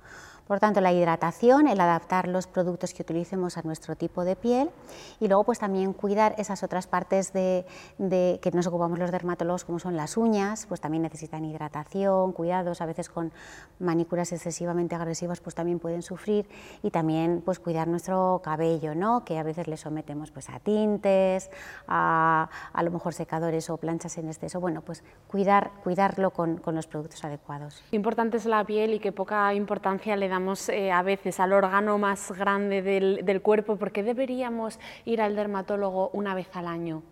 Por 0.46 0.60
tanto, 0.60 0.80
la 0.80 0.92
hidratación, 0.92 1.66
el 1.66 1.80
adaptar 1.80 2.28
los 2.28 2.46
productos 2.46 2.94
que 2.94 3.02
utilicemos 3.02 3.56
a 3.56 3.62
nuestro 3.62 3.96
tipo 3.96 4.24
de 4.24 4.36
piel 4.36 4.70
y 5.18 5.26
luego 5.26 5.42
pues 5.42 5.58
también 5.58 5.92
cuidar 5.92 6.36
esas 6.38 6.62
otras 6.62 6.86
partes 6.86 7.32
de, 7.32 7.66
que 7.98 8.50
nos 8.52 8.68
ocupamos 8.68 9.00
los 9.00 9.10
dermatólogos 9.10 9.64
como 9.64 9.80
son 9.80 9.96
las 9.96 10.16
uñas, 10.16 10.66
pues 10.66 10.80
también 10.80 11.02
necesitan 11.02 11.44
hidratación, 11.44 12.30
cuidados, 12.30 12.80
a 12.80 12.86
veces 12.86 13.08
con 13.08 13.32
manículas 13.80 14.30
excesivamente 14.30 14.94
agresivas 14.94 15.40
pues 15.40 15.56
también 15.56 15.80
pueden 15.80 16.02
sufrir 16.02 16.48
y 16.80 16.92
también 16.92 17.42
pues 17.44 17.58
cuidar 17.58 17.88
nuestro 17.88 18.40
cabello, 18.44 18.94
¿no? 18.94 19.24
que 19.24 19.38
a 19.38 19.42
veces 19.42 19.66
le 19.66 19.76
sometemos 19.76 20.30
pues 20.30 20.48
a 20.48 20.60
tintes, 20.60 21.50
a, 21.88 22.48
a 22.72 22.82
lo 22.84 22.92
mejor 22.92 23.14
secadores 23.14 23.68
o 23.68 23.78
planchas 23.78 24.16
en 24.18 24.28
exceso, 24.28 24.60
bueno 24.60 24.80
pues 24.82 25.02
cuidar, 25.26 25.72
cuidarlo 25.82 26.30
con, 26.30 26.58
con 26.58 26.76
los 26.76 26.86
productos 26.86 27.24
adecuados. 27.24 27.82
Importante 27.90 28.36
es 28.36 28.46
la 28.46 28.62
piel 28.62 28.94
y 28.94 29.00
que 29.00 29.10
poca 29.10 29.52
importancia 29.52 30.14
le 30.14 30.28
da 30.28 30.36
eh, 30.69 30.93
a 30.93 31.02
veces 31.02 31.40
al 31.40 31.52
órgano 31.52 31.99
más 31.99 32.31
grande 32.33 32.83
del, 32.83 33.21
del 33.25 33.43
cuerpo, 33.43 33.76
¿por 33.76 33.93
qué 33.93 34.02
deberíamos 34.02 34.78
ir 35.05 35.21
al 35.21 35.37
dermatólogo 35.37 36.11
una 36.12 36.35
vez 36.35 36.49
al 36.55 36.66
año? 36.66 37.02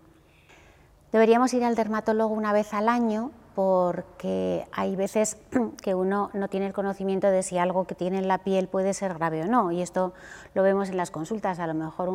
Deberíamos 1.14 1.54
ir 1.54 1.62
al 1.62 1.76
dermatólogo 1.76 2.34
una 2.34 2.52
vez 2.52 2.74
al 2.74 2.88
año 2.88 3.30
porque 3.54 4.66
hay 4.72 4.96
veces 4.96 5.36
que 5.80 5.94
uno 5.94 6.28
no 6.34 6.48
tiene 6.48 6.66
el 6.66 6.72
conocimiento 6.72 7.28
de 7.30 7.44
si 7.44 7.56
algo 7.56 7.86
que 7.86 7.94
tiene 7.94 8.18
en 8.18 8.26
la 8.26 8.38
piel 8.38 8.66
puede 8.66 8.92
ser 8.94 9.14
grave 9.14 9.44
o 9.44 9.46
no, 9.46 9.70
y 9.70 9.80
esto 9.80 10.12
lo 10.54 10.64
vemos 10.64 10.88
en 10.88 10.96
las 10.96 11.12
consultas. 11.12 11.60
A 11.60 11.68
lo 11.68 11.74
mejor 11.74 12.10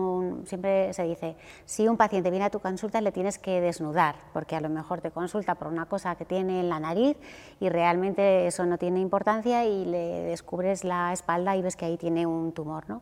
siempre 0.46 0.92
se 0.94 1.04
dice, 1.04 1.38
si 1.64 1.88
un 1.88 1.96
paciente 1.96 2.30
viene 2.30 2.44
a 2.44 2.50
tu 2.50 2.60
consulta 2.60 3.00
le 3.00 3.14
tienes 3.14 3.40
que 3.40 3.62
desnudar, 3.62 4.16
porque 4.34 4.58
a 4.58 4.60
lo 4.60 4.68
mejor 4.68 5.00
te 5.00 5.12
consulta 5.12 5.56
por 5.56 5.70
una 5.70 5.86
cosa 5.86 6.16
que 6.16 6.26
tiene 6.26 6.60
en 6.60 6.68
la 6.68 6.82
nariz 6.82 7.16
y 7.62 7.70
realmente 7.70 8.48
eso 8.48 8.66
no 8.66 8.78
tiene 8.78 9.00
importancia 9.00 9.64
y 9.64 9.86
le 9.86 10.24
descubres 10.24 10.84
la 10.84 11.14
espalda 11.14 11.56
y 11.56 11.62
ves 11.62 11.78
que 11.78 11.86
ahí 11.86 11.96
tiene 11.96 12.26
un 12.26 12.52
tumor. 12.52 12.84
¿no? 12.90 13.02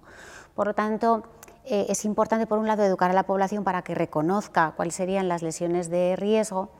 Por 0.54 0.67
lo 0.67 0.76
tanto, 0.76 1.24
eh, 1.69 1.86
es 1.89 2.06
importante, 2.06 2.47
por 2.47 2.60
un 2.60 2.67
lado, 2.67 2.84
educar 2.84 3.12
a 3.12 3.13
la 3.13 3.23
población 3.23 3.63
para 3.63 3.82
que 3.82 3.95
reconozca 3.95 4.73
cuáles 4.75 4.95
serían 4.95 5.27
las 5.27 5.41
lesiones 5.41 5.89
de 5.89 6.15
riesgo 6.15 6.71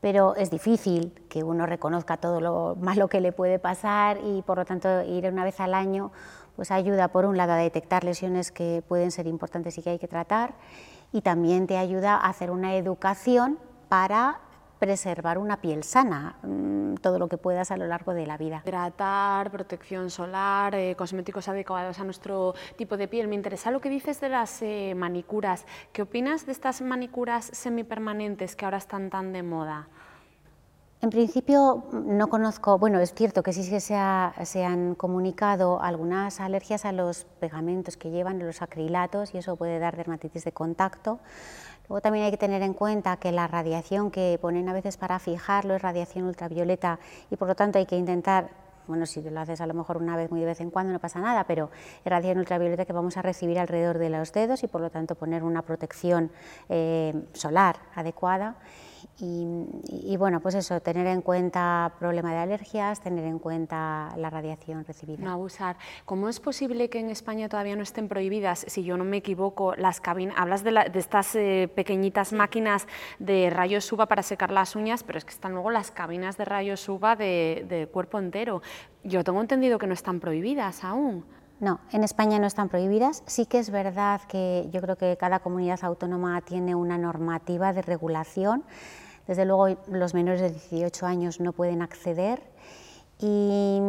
pero 0.00 0.36
es 0.36 0.50
difícil 0.50 1.12
que 1.28 1.42
uno 1.42 1.66
reconozca 1.66 2.16
todo 2.16 2.40
lo 2.40 2.76
malo 2.80 3.08
que 3.08 3.20
le 3.20 3.32
puede 3.32 3.58
pasar 3.58 4.18
y 4.22 4.42
por 4.42 4.58
lo 4.58 4.64
tanto 4.64 5.02
ir 5.02 5.26
una 5.26 5.44
vez 5.44 5.58
al 5.60 5.74
año 5.74 6.12
pues 6.54 6.70
ayuda 6.70 7.08
por 7.08 7.24
un 7.24 7.36
lado 7.36 7.52
a 7.52 7.56
detectar 7.56 8.04
lesiones 8.04 8.52
que 8.52 8.82
pueden 8.86 9.10
ser 9.10 9.26
importantes 9.26 9.76
y 9.78 9.82
que 9.82 9.90
hay 9.90 9.98
que 9.98 10.08
tratar 10.08 10.54
y 11.12 11.22
también 11.22 11.66
te 11.66 11.76
ayuda 11.76 12.14
a 12.14 12.28
hacer 12.28 12.50
una 12.50 12.76
educación 12.76 13.58
para 13.88 14.40
preservar 14.78 15.38
una 15.38 15.60
piel 15.60 15.82
sana, 15.82 16.36
mm, 16.42 16.94
todo 16.96 17.18
lo 17.18 17.28
que 17.28 17.38
puedas 17.38 17.70
a 17.70 17.76
lo 17.76 17.86
largo 17.86 18.14
de 18.14 18.26
la 18.26 18.36
vida. 18.36 18.62
Hidratar, 18.64 19.50
protección 19.50 20.10
solar, 20.10 20.74
eh, 20.74 20.94
cosméticos 20.96 21.48
adecuados 21.48 21.98
a 21.98 22.04
nuestro 22.04 22.54
tipo 22.76 22.96
de 22.96 23.08
piel. 23.08 23.28
Me 23.28 23.34
interesa 23.34 23.70
lo 23.70 23.80
que 23.80 23.88
dices 23.88 24.20
de 24.20 24.28
las 24.28 24.62
eh, 24.62 24.94
manicuras. 24.96 25.66
¿Qué 25.92 26.02
opinas 26.02 26.46
de 26.46 26.52
estas 26.52 26.82
manicuras 26.82 27.46
semipermanentes 27.52 28.56
que 28.56 28.64
ahora 28.64 28.78
están 28.78 29.10
tan 29.10 29.32
de 29.32 29.42
moda? 29.42 29.88
En 31.02 31.10
principio 31.10 31.84
no 31.92 32.28
conozco, 32.28 32.78
bueno, 32.78 32.98
es 33.00 33.12
cierto 33.12 33.42
que 33.42 33.52
sí 33.52 33.68
que 33.68 33.80
se, 33.80 33.96
se, 34.44 34.64
han 34.64 34.94
comunicado 34.94 35.80
algunas 35.82 36.40
alergias 36.40 36.86
a 36.86 36.92
los 36.92 37.26
pegamentos 37.38 37.98
que 37.98 38.10
llevan, 38.10 38.38
los 38.38 38.62
acrilatos, 38.62 39.34
y 39.34 39.38
eso 39.38 39.56
puede 39.56 39.78
dar 39.78 39.96
dermatitis 39.96 40.44
de 40.44 40.52
contacto. 40.52 41.20
Luego 41.88 42.00
también 42.00 42.24
hay 42.24 42.30
que 42.30 42.36
tener 42.36 42.62
en 42.62 42.74
cuenta 42.74 43.16
que 43.16 43.30
la 43.30 43.46
radiación 43.46 44.10
que 44.10 44.38
ponen 44.40 44.68
a 44.68 44.72
veces 44.72 44.96
para 44.96 45.18
fijarlo 45.18 45.74
es 45.74 45.82
radiación 45.82 46.26
ultravioleta 46.26 46.98
y 47.30 47.36
por 47.36 47.46
lo 47.48 47.54
tanto 47.54 47.78
hay 47.78 47.86
que 47.86 47.96
intentar, 47.96 48.50
bueno, 48.88 49.06
si 49.06 49.22
lo 49.22 49.40
haces 49.40 49.60
a 49.60 49.66
lo 49.66 49.74
mejor 49.74 49.96
una 49.96 50.16
vez 50.16 50.30
muy 50.30 50.40
de 50.40 50.46
vez 50.46 50.60
en 50.60 50.70
cuando 50.70 50.92
no 50.92 50.98
pasa 50.98 51.20
nada, 51.20 51.44
pero 51.44 51.70
es 52.04 52.10
radiación 52.10 52.38
ultravioleta 52.38 52.84
que 52.84 52.92
vamos 52.92 53.16
a 53.16 53.22
recibir 53.22 53.58
alrededor 53.58 53.98
de 53.98 54.10
los 54.10 54.32
dedos 54.32 54.64
y 54.64 54.66
por 54.66 54.80
lo 54.80 54.90
tanto 54.90 55.14
poner 55.14 55.44
una 55.44 55.62
protección 55.62 56.30
eh, 56.68 57.14
solar 57.34 57.76
adecuada. 57.94 58.56
Y, 59.18 60.16
bueno, 60.18 60.40
pues 60.40 60.54
eso, 60.54 60.80
tener 60.80 61.06
en 61.06 61.22
cuenta 61.22 61.94
problema 61.98 62.32
de 62.32 62.38
alergias, 62.38 63.00
tener 63.00 63.24
en 63.24 63.38
cuenta 63.38 64.12
la 64.16 64.30
radiación 64.30 64.84
recibida. 64.84 65.24
No 65.24 65.32
abusar. 65.32 65.76
¿Cómo 66.04 66.28
es 66.28 66.40
posible 66.40 66.90
que 66.90 66.98
en 67.00 67.10
España 67.10 67.48
todavía 67.48 67.76
no 67.76 67.82
estén 67.82 68.08
prohibidas, 68.08 68.64
si 68.68 68.84
yo 68.84 68.96
no 68.96 69.04
me 69.04 69.18
equivoco, 69.18 69.74
las 69.76 70.00
cabinas? 70.00 70.36
Hablas 70.38 70.64
de, 70.64 70.90
estas 70.94 71.34
eh, 71.34 71.70
pequeñitas 71.74 72.32
máquinas 72.32 72.86
de 73.18 73.50
rayos 73.50 73.90
UVA 73.90 74.06
para 74.06 74.22
secar 74.22 74.50
las 74.50 74.76
uñas, 74.76 75.02
pero 75.02 75.18
es 75.18 75.24
que 75.24 75.32
están 75.32 75.52
luego 75.52 75.70
las 75.70 75.90
cabinas 75.90 76.36
de 76.36 76.44
rayos 76.44 76.88
UVA 76.88 77.16
de, 77.16 77.64
de 77.68 77.86
cuerpo 77.86 78.18
entero. 78.18 78.62
Yo 79.02 79.24
tengo 79.24 79.40
entendido 79.40 79.78
que 79.78 79.86
no 79.86 79.94
están 79.94 80.20
prohibidas 80.20 80.84
aún. 80.84 81.24
No, 81.58 81.80
en 81.90 82.04
España 82.04 82.38
no 82.38 82.46
están 82.46 82.68
prohibidas. 82.68 83.22
Sí 83.26 83.46
que 83.46 83.58
es 83.58 83.70
verdad 83.70 84.20
que 84.28 84.68
yo 84.72 84.80
creo 84.82 84.96
que 84.96 85.16
cada 85.16 85.38
comunidad 85.38 85.78
autónoma 85.82 86.40
tiene 86.42 86.74
una 86.74 86.98
normativa 86.98 87.72
de 87.72 87.80
regulación. 87.80 88.62
Desde 89.26 89.46
luego 89.46 89.68
los 89.88 90.12
menores 90.12 90.40
de 90.40 90.50
18 90.50 91.06
años 91.06 91.40
no 91.40 91.52
pueden 91.52 91.82
acceder 91.82 92.42
Y, 93.18 93.80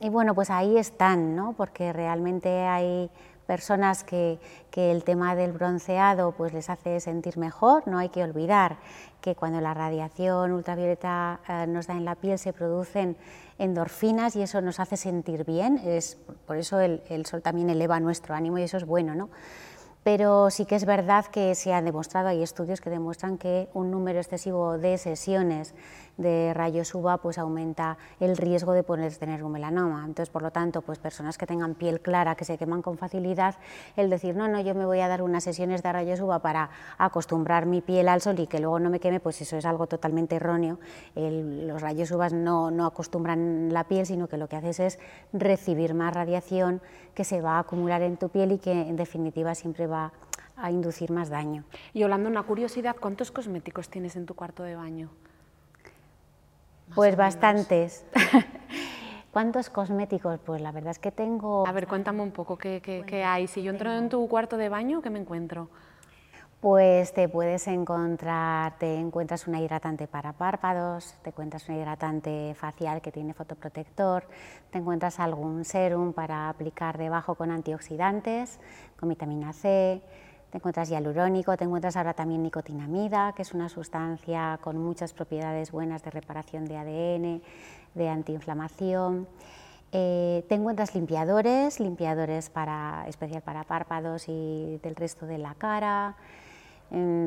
y, 0.00 0.08
bueno, 0.08 0.34
pues 0.34 0.48
ahí 0.48 0.78
están, 0.78 1.36
¿no? 1.36 1.52
porque 1.52 1.92
realmente 1.92 2.48
hay 2.66 3.10
personas 3.46 4.04
que, 4.04 4.40
que, 4.70 4.90
el 4.90 5.04
tema 5.04 5.36
del 5.36 5.52
bronceado 5.52 6.32
pues 6.32 6.54
les 6.54 6.70
hace 6.70 6.98
sentir 7.00 7.36
mejor, 7.36 7.86
no 7.86 7.98
hay 7.98 8.08
que 8.08 8.24
olvidar 8.24 8.78
que 9.20 9.34
cuando 9.34 9.60
la 9.60 9.74
radiación 9.74 10.52
ultravioleta 10.52 11.40
eh, 11.46 11.66
nos 11.66 11.86
da 11.86 11.94
en 11.94 12.06
la 12.06 12.14
piel 12.14 12.38
se 12.38 12.54
producen 12.54 13.18
endorfinas 13.58 14.36
y 14.36 14.42
eso 14.42 14.60
nos 14.60 14.80
hace 14.80 14.96
sentir 14.96 15.44
bien, 15.44 15.78
es, 15.84 16.18
por 16.46 16.56
eso 16.56 16.80
el, 16.80 17.02
el 17.08 17.26
sol 17.26 17.42
también 17.42 17.70
eleva 17.70 18.00
nuestro 18.00 18.34
ánimo 18.34 18.58
y 18.58 18.62
eso 18.62 18.76
es 18.76 18.84
bueno. 18.84 19.14
¿no? 19.14 19.30
Pero 20.04 20.50
sí 20.50 20.66
que 20.66 20.76
es 20.76 20.84
verdad 20.84 21.24
que 21.24 21.54
se 21.54 21.72
ha 21.72 21.80
demostrado, 21.80 22.28
hay 22.28 22.42
estudios 22.42 22.82
que 22.82 22.90
demuestran 22.90 23.38
que 23.38 23.68
un 23.72 23.90
número 23.90 24.20
excesivo 24.20 24.76
de 24.76 24.98
sesiones 24.98 25.74
de 26.18 26.52
rayos 26.54 26.94
UVA 26.94 27.18
pues 27.18 27.38
aumenta 27.38 27.96
el 28.20 28.36
riesgo 28.36 28.72
de 28.72 28.82
poder 28.82 29.16
tener 29.16 29.42
un 29.42 29.52
melanoma. 29.52 30.04
Entonces, 30.04 30.30
por 30.30 30.42
lo 30.42 30.50
tanto, 30.50 30.82
pues 30.82 30.98
personas 30.98 31.38
que 31.38 31.46
tengan 31.46 31.74
piel 31.74 32.00
clara, 32.00 32.34
que 32.34 32.44
se 32.44 32.58
queman 32.58 32.82
con 32.82 32.98
facilidad, 32.98 33.56
el 33.96 34.10
decir, 34.10 34.36
no, 34.36 34.46
no, 34.46 34.60
yo 34.60 34.74
me 34.74 34.84
voy 34.84 35.00
a 35.00 35.08
dar 35.08 35.22
unas 35.22 35.42
sesiones 35.42 35.82
de 35.82 35.92
rayos 35.92 36.20
UVA 36.20 36.40
para 36.40 36.70
acostumbrar 36.98 37.66
mi 37.66 37.80
piel 37.80 38.08
al 38.08 38.20
sol 38.20 38.38
y 38.38 38.46
que 38.46 38.60
luego 38.60 38.78
no 38.78 38.90
me 38.90 39.00
queme, 39.00 39.20
pues 39.20 39.40
eso 39.40 39.56
es 39.56 39.64
algo 39.64 39.86
totalmente 39.86 40.36
erróneo. 40.36 40.78
los 41.14 41.80
rayos 41.80 42.10
UVA 42.10 42.28
no, 42.28 42.70
no 42.70 42.86
acostumbran 42.86 43.72
la 43.72 43.84
piel, 43.84 44.06
sino 44.06 44.28
que 44.28 44.36
lo 44.36 44.48
que 44.48 44.56
haces 44.56 44.80
es 44.80 44.98
recibir 45.32 45.94
más 45.94 46.14
radiación 46.14 46.82
que 47.14 47.24
se 47.24 47.40
va 47.40 47.56
a 47.56 47.60
acumular 47.60 48.02
en 48.02 48.16
tu 48.16 48.28
piel 48.28 48.52
y 48.52 48.58
que 48.58 48.72
en 48.72 48.96
definitiva 48.96 49.54
siempre 49.54 49.86
va 49.86 49.93
a 49.94 50.70
inducir 50.70 51.10
más 51.10 51.30
daño. 51.30 51.64
Y 51.92 52.04
Holanda, 52.04 52.28
una 52.28 52.42
curiosidad, 52.42 52.96
¿cuántos 52.98 53.30
cosméticos 53.30 53.88
tienes 53.88 54.16
en 54.16 54.26
tu 54.26 54.34
cuarto 54.34 54.62
de 54.62 54.76
baño? 54.76 55.10
Pues 56.94 57.16
bastantes. 57.16 58.04
¿Cuántos 59.32 59.68
cosméticos? 59.68 60.38
Pues 60.44 60.60
la 60.60 60.70
verdad 60.70 60.92
es 60.92 61.00
que 61.00 61.10
tengo... 61.10 61.66
A 61.66 61.72
ver, 61.72 61.88
cuéntame 61.88 62.22
un 62.22 62.30
poco 62.30 62.56
qué, 62.56 62.80
qué, 62.80 63.24
hay. 63.24 63.48
Si 63.48 63.62
yo 63.62 63.72
entro 63.72 63.92
en 63.92 64.08
tu 64.08 64.28
cuarto 64.28 64.56
de 64.56 64.68
baño, 64.68 65.02
¿qué 65.02 65.10
me 65.10 65.18
encuentro? 65.18 65.70
Pues 66.64 67.12
te 67.12 67.28
puedes 67.28 67.66
encontrar, 67.66 68.78
te 68.78 68.96
encuentras 68.96 69.46
una 69.46 69.60
hidratante 69.60 70.08
para 70.08 70.32
párpados, 70.32 71.14
te 71.22 71.28
encuentras 71.28 71.68
un 71.68 71.74
hidratante 71.74 72.54
facial 72.54 73.02
que 73.02 73.12
tiene 73.12 73.34
fotoprotector, 73.34 74.26
te 74.70 74.78
encuentras 74.78 75.20
algún 75.20 75.66
serum 75.66 76.14
para 76.14 76.48
aplicar 76.48 76.96
debajo 76.96 77.34
con 77.34 77.50
antioxidantes, 77.50 78.60
con 78.98 79.10
vitamina 79.10 79.52
C, 79.52 80.00
te 80.50 80.56
encuentras 80.56 80.88
hialurónico, 80.88 81.54
te 81.58 81.64
encuentras 81.64 81.98
ahora 81.98 82.14
también 82.14 82.42
nicotinamida, 82.42 83.34
que 83.36 83.42
es 83.42 83.52
una 83.52 83.68
sustancia 83.68 84.58
con 84.62 84.78
muchas 84.78 85.12
propiedades 85.12 85.70
buenas 85.70 86.02
de 86.02 86.12
reparación 86.12 86.64
de 86.64 86.78
ADN, 86.78 87.42
de 87.92 88.08
antiinflamación. 88.08 89.28
Eh, 89.92 90.46
te 90.48 90.54
encuentras 90.54 90.94
limpiadores, 90.94 91.78
limpiadores 91.78 92.48
para, 92.48 93.04
especial 93.06 93.42
para 93.42 93.64
párpados 93.64 94.24
y 94.28 94.80
del 94.82 94.96
resto 94.96 95.26
de 95.26 95.36
la 95.36 95.54
cara, 95.56 96.16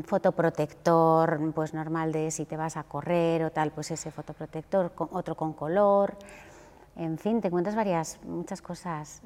fotoprotector 0.06 1.40
pues 1.54 1.74
normal 1.74 2.12
de 2.12 2.32
si 2.32 2.46
te 2.46 2.58
vas 2.58 2.78
a 2.78 2.84
correr 2.84 3.44
o 3.44 3.52
tal, 3.52 3.72
pues 3.72 3.92
ese 3.92 4.12
fotoprotector, 4.12 4.92
otro 5.12 5.36
con 5.36 5.54
color, 5.54 6.18
en 6.96 7.18
fin, 7.18 7.42
te 7.42 7.48
encuentras 7.48 7.76
varias, 7.76 8.20
muchas 8.24 8.62
cosas. 8.62 9.22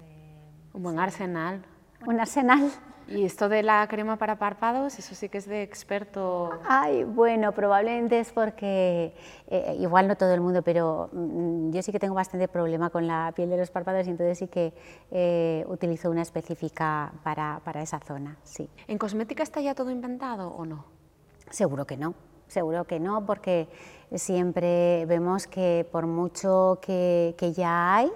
Un 0.74 0.84
buen 0.84 1.00
arsenal. 1.00 1.62
Un 2.06 2.20
arsenal. 2.20 2.72
Y 3.08 3.26
esto 3.26 3.50
de 3.50 3.62
la 3.62 3.86
crema 3.88 4.16
para 4.16 4.38
párpados, 4.38 4.98
eso 4.98 5.16
sí 5.16 5.28
que 5.28 5.38
es 5.38 5.46
de 5.46 5.64
experto. 5.64 6.50
Ay, 6.66 7.04
bueno, 7.04 7.52
probablemente 7.52 8.20
es 8.20 8.32
porque, 8.32 9.14
eh, 9.48 9.76
igual 9.80 10.08
no 10.08 10.16
todo 10.16 10.34
el 10.34 10.40
mundo, 10.40 10.62
pero 10.62 11.10
mm, 11.12 11.72
yo 11.72 11.82
sí 11.82 11.92
que 11.92 12.00
tengo 12.00 12.16
bastante 12.16 12.48
problema 12.48 12.90
con 12.90 13.08
la 13.08 13.34
piel 13.36 13.50
de 13.50 13.58
los 13.58 13.70
párpados 13.70 14.08
y 14.08 14.12
entonces 14.12 14.38
sí 14.38 14.48
que 14.48 14.74
eh, 15.12 15.66
utilizo 15.68 16.10
una 16.10 16.22
específica 16.22 17.12
para, 17.24 17.60
para 17.66 17.82
esa 17.82 18.00
zona, 18.00 18.38
sí. 18.44 18.70
¿En 18.88 18.98
cosmética 18.98 19.44
está 19.44 19.60
ya 19.60 19.76
todo 19.76 19.92
inventado 19.92 20.50
o 20.50 20.66
no? 20.66 20.86
Seguro 21.50 21.86
que 21.86 21.98
no, 21.98 22.14
seguro 22.48 22.86
que 22.86 23.02
no, 23.02 23.26
porque 23.26 23.68
siempre 24.16 25.06
vemos 25.06 25.48
que 25.48 25.86
por 25.92 26.08
mucho 26.08 26.80
que, 26.82 27.36
que 27.38 27.52
ya 27.52 27.96
hay, 27.96 28.12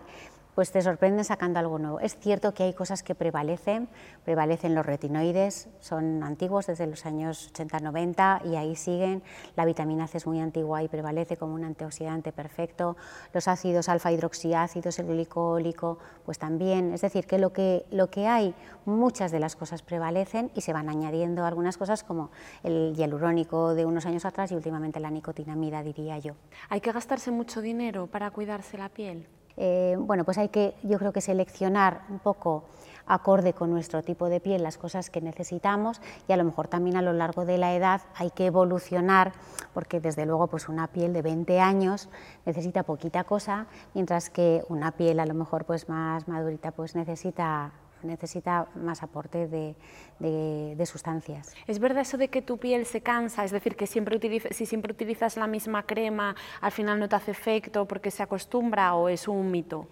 pues 0.55 0.71
te 0.71 0.81
sorprenden 0.81 1.25
sacando 1.25 1.59
algo 1.59 1.77
nuevo. 1.77 1.99
Es 1.99 2.17
cierto 2.17 2.53
que 2.53 2.63
hay 2.63 2.73
cosas 2.73 3.03
que 3.03 3.13
prevalecen, 3.13 3.89
prevalecen 4.23 4.73
los 4.73 4.85
retinoides, 4.85 5.67
son 5.81 6.23
antiguos 6.23 6.67
desde 6.67 6.87
los 6.87 7.05
años 7.05 7.51
80-90 7.53 8.45
y 8.45 8.55
ahí 8.55 8.75
siguen. 8.77 9.21
La 9.57 9.65
vitamina 9.65 10.07
C 10.07 10.17
es 10.17 10.25
muy 10.25 10.39
antigua 10.39 10.81
y 10.81 10.87
prevalece 10.87 11.35
como 11.35 11.53
un 11.53 11.65
antioxidante 11.65 12.31
perfecto. 12.31 12.95
Los 13.33 13.49
ácidos 13.49 13.89
alfa 13.89 14.13
hidroxiácidos, 14.13 14.97
el 14.99 15.07
glicólico, 15.07 15.99
pues 16.23 16.39
también. 16.39 16.93
Es 16.93 17.01
decir, 17.01 17.27
que 17.27 17.37
lo, 17.37 17.51
que 17.51 17.85
lo 17.91 18.09
que 18.09 18.27
hay, 18.27 18.55
muchas 18.85 19.31
de 19.31 19.39
las 19.39 19.57
cosas 19.57 19.81
prevalecen 19.81 20.51
y 20.55 20.61
se 20.61 20.71
van 20.71 20.87
añadiendo 20.87 21.45
algunas 21.45 21.77
cosas 21.77 22.03
como 22.03 22.31
el 22.63 22.95
hialurónico 22.95 23.75
de 23.75 23.85
unos 23.85 24.05
años 24.05 24.23
atrás 24.23 24.53
y 24.53 24.55
últimamente 24.55 25.01
la 25.01 25.11
nicotinamida, 25.11 25.83
diría 25.83 26.17
yo. 26.17 26.35
¿Hay 26.69 26.79
que 26.79 26.93
gastarse 26.93 27.29
mucho 27.31 27.61
dinero 27.61 28.07
para 28.07 28.31
cuidarse 28.31 28.77
la 28.77 28.87
piel? 28.87 29.27
Eh, 29.57 29.95
bueno, 29.99 30.23
pues 30.25 30.37
hay 30.37 30.49
que, 30.49 30.75
yo 30.83 30.97
creo 30.99 31.13
que 31.13 31.21
seleccionar 31.21 32.01
un 32.09 32.19
poco 32.19 32.65
acorde 33.07 33.53
con 33.53 33.69
nuestro 33.69 34.01
tipo 34.01 34.29
de 34.29 34.39
piel 34.39 34.63
las 34.63 34.77
cosas 34.77 35.09
que 35.09 35.21
necesitamos 35.21 36.01
y 36.27 36.33
a 36.33 36.37
lo 36.37 36.43
mejor 36.43 36.67
también 36.67 36.97
a 36.97 37.01
lo 37.01 37.13
largo 37.13 37.45
de 37.45 37.57
la 37.57 37.75
edad 37.75 38.01
hay 38.15 38.31
que 38.31 38.47
evolucionar 38.47 39.33
porque 39.73 39.99
desde 39.99 40.25
luego 40.25 40.47
pues 40.47 40.69
una 40.69 40.87
piel 40.87 41.13
de 41.13 41.21
20 41.21 41.59
años 41.59 42.09
necesita 42.45 42.83
poquita 42.83 43.23
cosa 43.23 43.67
mientras 43.93 44.29
que 44.29 44.63
una 44.69 44.91
piel 44.91 45.19
a 45.19 45.25
lo 45.25 45.35
mejor 45.35 45.65
pues 45.65 45.87
más 45.87 46.27
madurita 46.27 46.71
pues 46.71 46.95
necesita 46.95 47.73
necesita 48.05 48.67
más 48.75 49.03
aporte 49.03 49.47
de, 49.47 49.75
de, 50.19 50.85
sustancias. 50.85 51.53
¿Es 51.67 51.79
verdad 51.79 52.01
eso 52.01 52.17
de 52.17 52.29
que 52.29 52.41
tu 52.41 52.57
piel 52.57 52.85
se 52.85 53.01
cansa? 53.01 53.43
Es 53.43 53.51
decir, 53.51 53.75
que 53.75 53.87
siempre 53.87 54.19
si 54.51 54.65
siempre 54.65 54.93
utilizas 54.93 55.37
la 55.37 55.47
misma 55.47 55.83
crema, 55.83 56.35
al 56.61 56.71
final 56.71 56.99
no 56.99 57.09
te 57.09 57.15
hace 57.15 57.31
efecto 57.31 57.85
porque 57.85 58.11
se 58.11 58.23
acostumbra 58.23 58.95
o 58.95 59.09
es 59.09 59.27
un 59.27 59.51
mito? 59.51 59.87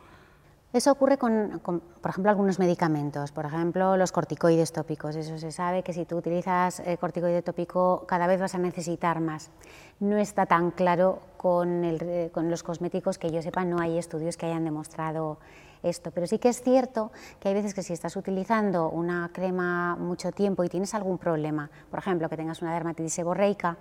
Eso 0.74 0.92
ocurre 0.92 1.20
con, 1.20 1.62
por 1.62 2.10
ejemplo, 2.10 2.32
algunos 2.32 2.58
medicamentos, 2.58 3.32
por 3.32 3.46
ejemplo, 3.46 3.96
los 3.96 4.12
corticoides 4.12 4.72
tópicos. 4.72 5.16
Eso 5.16 5.38
se 5.38 5.52
sabe 5.52 5.84
que 5.84 5.94
si 5.94 6.04
tú 6.06 6.18
utilizas 6.18 6.80
eh, 6.80 6.98
corticoide 6.98 7.44
tópico 7.44 8.06
cada 8.08 8.26
vez 8.26 8.40
vas 8.40 8.56
a 8.56 8.58
necesitar 8.58 9.20
más. 9.20 9.52
No 10.00 10.18
está 10.18 10.48
tan 10.48 10.72
claro 10.72 11.22
con, 11.38 11.84
el, 11.84 12.32
con 12.32 12.50
los 12.50 12.64
cosméticos 12.64 13.20
que 13.20 13.30
yo 13.30 13.44
sepa, 13.44 13.64
no 13.66 13.80
hay 13.80 14.00
estudios 14.00 14.36
que 14.36 14.48
hayan 14.48 14.66
demostrado 14.66 15.38
esto. 15.84 16.12
Pero 16.12 16.26
sí 16.28 16.40
que 16.40 16.50
es 16.50 16.62
cierto 16.62 17.12
que 17.40 17.50
hay 17.50 17.54
veces 17.54 17.74
que 17.74 17.84
si 17.84 17.94
estás 17.94 18.16
utilizando 18.16 18.90
una 18.90 19.30
crema 19.34 19.96
mucho 19.96 20.32
tiempo 20.32 20.64
y 20.64 20.70
tienes 20.70 20.94
algún 20.94 21.18
problema, 21.18 21.70
por 21.92 22.00
ejemplo, 22.00 22.30
que 22.30 22.38
tengas 22.38 22.62
una 22.62 22.74
dermatitis 22.74 23.14
seborreica, 23.14 23.78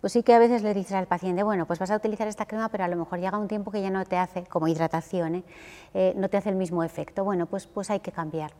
pues 0.00 0.12
sí 0.12 0.22
que 0.22 0.34
a 0.34 0.38
veces 0.38 0.62
le 0.62 0.74
dices 0.74 0.92
al 0.92 1.06
paciente, 1.06 1.42
bueno, 1.42 1.66
pues 1.66 1.78
vas 1.78 1.90
a 1.90 1.96
utilizar 1.96 2.28
esta 2.28 2.46
crema, 2.46 2.68
pero 2.68 2.84
a 2.84 2.88
lo 2.88 2.96
mejor 2.96 3.18
llega 3.18 3.38
un 3.38 3.48
tiempo 3.48 3.70
que 3.70 3.82
ya 3.82 3.90
no 3.90 4.04
te 4.04 4.16
hace, 4.16 4.44
como 4.44 4.68
hidratación, 4.68 5.36
¿eh? 5.36 5.44
Eh, 5.94 6.12
no 6.16 6.28
te 6.28 6.36
hace 6.36 6.50
el 6.50 6.56
mismo 6.56 6.84
efecto. 6.84 7.24
Bueno, 7.24 7.46
pues, 7.46 7.66
pues 7.66 7.90
hay 7.90 8.00
que 8.00 8.12
cambiar. 8.12 8.52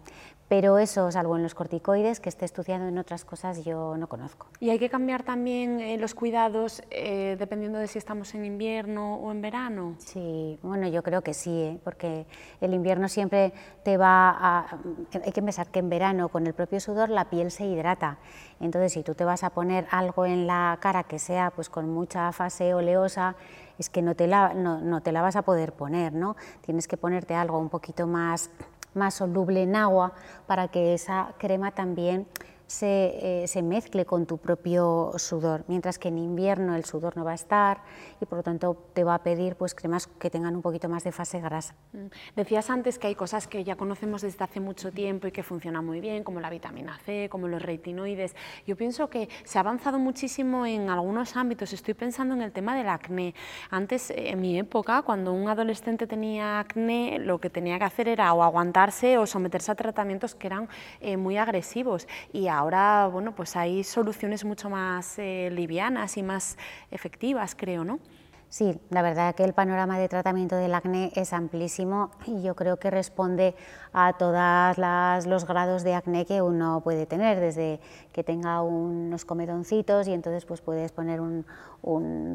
Pero 0.48 0.78
eso, 0.78 1.10
salvo 1.10 1.36
en 1.36 1.42
los 1.42 1.54
corticoides, 1.54 2.20
que 2.20 2.28
esté 2.28 2.44
estudiando 2.44 2.86
en 2.86 2.96
otras 2.98 3.24
cosas, 3.24 3.64
yo 3.64 3.96
no 3.96 4.08
conozco. 4.08 4.46
¿Y 4.60 4.70
hay 4.70 4.78
que 4.78 4.88
cambiar 4.88 5.24
también 5.24 5.80
eh, 5.80 5.98
los 5.98 6.14
cuidados 6.14 6.82
dependiendo 6.88 7.78
de 7.78 7.88
si 7.88 7.98
estamos 7.98 8.32
en 8.34 8.44
invierno 8.44 9.16
o 9.16 9.32
en 9.32 9.42
verano? 9.42 9.96
Sí, 9.98 10.58
bueno, 10.62 10.86
yo 10.86 11.02
creo 11.02 11.22
que 11.22 11.34
sí, 11.34 11.80
porque 11.82 12.26
el 12.60 12.74
invierno 12.74 13.08
siempre 13.08 13.52
te 13.82 13.96
va 13.96 14.30
a... 14.30 14.78
Hay 15.24 15.32
que 15.32 15.42
pensar 15.42 15.66
que 15.66 15.80
en 15.80 15.88
verano, 15.88 16.28
con 16.28 16.46
el 16.46 16.54
propio 16.54 16.78
sudor, 16.78 17.10
la 17.10 17.28
piel 17.28 17.50
se 17.50 17.66
hidrata. 17.66 18.18
Entonces, 18.60 18.92
si 18.92 19.02
tú 19.02 19.14
te 19.14 19.24
vas 19.24 19.42
a 19.42 19.50
poner 19.50 19.86
algo 19.90 20.26
en 20.26 20.46
la 20.46 20.78
cara 20.80 21.02
que 21.04 21.18
sea 21.26 21.50
pues 21.50 21.68
con 21.68 21.90
mucha 21.90 22.30
fase 22.32 22.72
oleosa, 22.72 23.34
es 23.78 23.90
que 23.90 24.00
no 24.00 24.14
te 24.14 24.26
la, 24.26 24.54
no, 24.54 25.00
te 25.02 25.12
la 25.12 25.22
vas 25.22 25.36
a 25.36 25.42
poder 25.42 25.72
poner, 25.72 26.12
¿no? 26.12 26.36
Tienes 26.60 26.86
que 26.88 26.96
ponerte 26.96 27.34
algo 27.34 27.58
un 27.58 27.68
poquito 27.68 28.06
más, 28.06 28.50
más 28.94 29.14
soluble 29.14 29.62
en 29.62 29.76
agua 29.76 30.12
para 30.46 30.68
que 30.68 30.94
esa 30.94 31.34
crema 31.38 31.72
también 31.72 32.26
se, 32.66 33.42
eh, 33.44 33.46
se, 33.46 33.62
mezcle 33.62 34.04
con 34.04 34.26
tu 34.26 34.38
propio 34.38 35.12
sudor, 35.16 35.64
mientras 35.68 35.98
que 35.98 36.08
en 36.08 36.18
invierno 36.18 36.74
el 36.74 36.84
sudor 36.84 37.16
no 37.16 37.24
va 37.24 37.32
a 37.32 37.34
estar 37.34 37.82
y 38.20 38.26
por 38.26 38.38
lo 38.38 38.42
tanto 38.42 38.76
te 38.92 39.04
va 39.04 39.14
a 39.14 39.22
pedir 39.22 39.56
pues, 39.56 39.74
cremas 39.74 40.06
que 40.06 40.30
tengan 40.30 40.56
un 40.56 40.62
poquito 40.62 40.88
más 40.88 41.04
de 41.04 41.12
fase 41.12 41.40
grasa. 41.40 41.74
Mm. 41.92 42.06
Decías 42.34 42.70
antes 42.70 42.98
que 42.98 43.06
hay 43.06 43.14
cosas 43.14 43.46
que 43.46 43.62
ya 43.62 43.76
conocemos 43.76 44.22
desde 44.22 44.42
hace 44.44 44.60
mucho 44.60 44.90
tiempo 44.90 45.26
y 45.26 45.32
que 45.32 45.42
funcionan 45.42 45.84
muy 45.84 46.00
bien, 46.00 46.24
como 46.24 46.40
la 46.40 46.50
vitamina 46.50 46.98
C, 47.04 47.28
como 47.30 47.46
los 47.48 47.62
retinoides. 47.62 48.34
Yo 48.66 48.76
pienso 48.76 49.08
que 49.08 49.28
se 49.44 49.58
ha 49.58 49.60
avanzado 49.60 49.98
muchísimo 49.98 50.66
en 50.66 50.90
algunos 50.90 51.36
ámbitos. 51.36 51.72
Estoy 51.72 51.94
pensando 51.94 52.34
en 52.34 52.42
el 52.42 52.52
tema 52.52 52.76
del 52.76 52.88
acné. 52.88 53.34
Antes, 53.70 54.12
en 54.14 54.40
mi 54.40 54.58
época, 54.58 55.02
cuando 55.02 55.32
un 55.32 55.48
adolescente 55.48 56.06
tenía 56.06 56.60
acné, 56.60 57.18
lo 57.20 57.38
que 57.38 57.50
tenía 57.50 57.78
que 57.78 57.84
hacer 57.84 58.08
era 58.08 58.32
o 58.32 58.42
aguantarse 58.42 59.18
o 59.18 59.26
someterse 59.26 59.70
a 59.70 59.74
tratamientos 59.74 60.34
que 60.34 60.46
eran 60.48 60.68
eh, 61.00 61.16
muy 61.16 61.36
agresivos. 61.36 62.08
Y 62.32 62.48
ahora 62.56 63.06
bueno, 63.08 63.34
pues 63.34 63.56
hay 63.56 63.84
soluciones 63.84 64.44
mucho 64.44 64.70
más 64.70 65.18
eh, 65.18 65.50
livianas 65.52 66.16
y 66.16 66.22
más 66.22 66.56
efectivas, 66.90 67.54
creo, 67.54 67.84
¿no? 67.84 68.00
Sí, 68.48 68.80
la 68.90 69.02
verdad 69.02 69.34
que 69.34 69.42
el 69.42 69.54
panorama 69.54 69.98
de 69.98 70.08
tratamiento 70.08 70.54
del 70.54 70.72
acné 70.72 71.10
es 71.16 71.32
amplísimo 71.32 72.12
y 72.26 72.42
yo 72.42 72.54
creo 72.54 72.76
que 72.76 72.90
responde 72.90 73.56
a 73.92 74.12
todos 74.12 74.78
los 75.26 75.46
grados 75.46 75.82
de 75.82 75.94
acné 75.94 76.24
que 76.26 76.40
uno 76.42 76.80
puede 76.82 77.06
tener, 77.06 77.40
desde 77.40 77.80
que 78.12 78.22
tenga 78.22 78.62
unos 78.62 79.24
comedoncitos 79.24 80.06
y 80.06 80.12
entonces 80.12 80.46
pues 80.46 80.60
puedes 80.60 80.92
poner 80.92 81.20
un, 81.20 81.44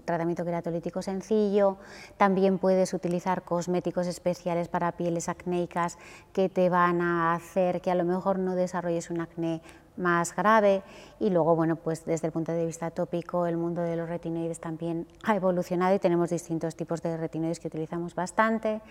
tratamiento 0.05 0.45
queratolítico 0.45 1.01
sencillo, 1.01 1.77
también 2.17 2.57
puedes 2.57 2.93
utilizar 2.93 3.43
cosméticos 3.43 4.07
especiales 4.07 4.67
para 4.67 4.91
pieles 4.93 5.27
acnéicas 5.27 5.97
que 6.33 6.49
te 6.49 6.69
van 6.69 7.01
a 7.01 7.33
hacer 7.33 7.81
que 7.81 7.91
a 7.91 7.95
lo 7.95 8.05
mejor 8.05 8.37
no 8.37 8.55
desarrolles 8.55 9.09
un 9.09 9.21
acné 9.21 9.61
más 9.97 10.35
grave 10.35 10.83
y 11.19 11.29
luego, 11.29 11.55
bueno, 11.55 11.75
pues 11.75 12.05
desde 12.05 12.27
el 12.27 12.33
punto 12.33 12.51
de 12.51 12.65
vista 12.65 12.91
tópico, 12.91 13.45
el 13.45 13.57
mundo 13.57 13.81
de 13.81 13.95
los 13.95 14.09
retinoides 14.09 14.59
también 14.59 15.07
ha 15.23 15.35
evolucionado 15.35 15.95
y 15.95 15.99
tenemos 15.99 16.29
distintos 16.29 16.75
tipos 16.75 17.01
de 17.01 17.17
retinoides 17.17 17.59
que 17.59 17.67
utilizamos 17.67 18.15
bastante. 18.15 18.81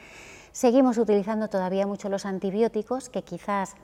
Seguimos 0.52 0.98
utilizando 0.98 1.48
todavía 1.48 1.86
mucho 1.86 2.08
los 2.08 2.26
antibióticos, 2.26 3.08
que 3.08 3.22
quizás 3.22 3.74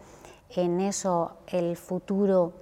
en 0.51 0.81
eso 0.81 1.37
el 1.49 1.77
futuro 1.77 2.53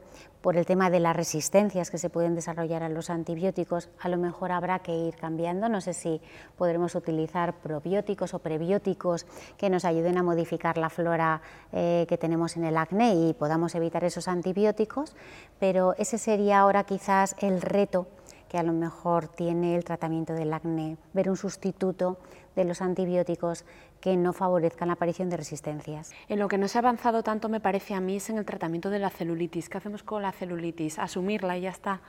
por 0.45 0.59
el 0.59 0.67
tema 0.67 0.91
de 0.91 1.01
las 1.01 1.17
resistencias 1.17 1.91
que 1.91 1.97
se 1.97 2.11
pueden 2.11 2.35
desarrollar 2.35 2.83
a 2.83 2.91
los 2.91 3.09
antibióticos, 3.09 3.89
a 3.99 4.11
lo 4.11 4.19
mejor 4.19 4.53
habrá 4.53 4.81
que 4.81 4.95
ir 4.95 5.17
cambiando. 5.17 5.71
No 5.71 5.81
sé 5.81 5.95
si 5.95 6.21
podremos 6.59 6.95
utilizar 6.95 7.55
probióticos 7.55 8.35
o 8.35 8.41
prebióticos 8.41 9.25
que 9.57 9.71
nos 9.71 9.87
ayuden 9.87 10.19
a 10.19 10.23
modificar 10.23 10.77
la 10.77 10.91
flora 10.91 11.41
eh, 11.73 12.05
que 12.11 12.19
tenemos 12.19 12.59
en 12.59 12.65
el 12.65 12.77
acné 12.77 13.15
y 13.15 13.33
podamos 13.33 13.75
evitar 13.75 14.05
esos 14.05 14.29
antibióticos, 14.29 15.17
pero 15.59 15.95
ese 15.97 16.19
sería 16.19 16.59
ahora 16.59 16.85
quizás 16.85 17.37
el 17.39 17.63
reto 17.63 18.07
que 18.51 18.59
a 18.59 18.63
lo 18.63 18.75
mejor 18.75 19.29
tiene 19.29 19.77
el 19.77 19.85
tratamiento 19.85 20.35
del 20.35 20.53
acné, 20.53 20.99
ver 21.15 21.31
un 21.31 21.39
sustituto 21.39 22.19
de 22.55 22.65
los 22.65 22.83
antibióticos 22.83 23.65
que 24.05 24.19
no 24.19 24.35
favorezcan 24.35 24.89
la 24.89 24.95
aparición 24.95 25.31
de 25.31 25.39
resistencias. 25.39 26.13
En 26.29 26.39
lo 26.39 26.47
que 26.47 26.59
no 26.59 26.69
se 26.69 26.77
ha 26.77 26.81
avanzado 26.81 27.23
tanto, 27.23 27.49
me 27.49 27.59
parece 27.59 27.95
a 27.95 28.01
mí, 28.01 28.17
es 28.17 28.29
en 28.29 28.37
el 28.37 28.45
tratamiento 28.45 28.91
de 28.91 28.99
la 28.99 29.09
celulitis. 29.09 29.71
¿Qué 29.71 29.79
hacemos 29.79 30.03
con 30.03 30.21
la 30.21 30.31
celulitis? 30.31 30.99
Asumirla 30.99 31.57
y 31.57 31.63
ya 31.63 31.71
está. 31.71 32.03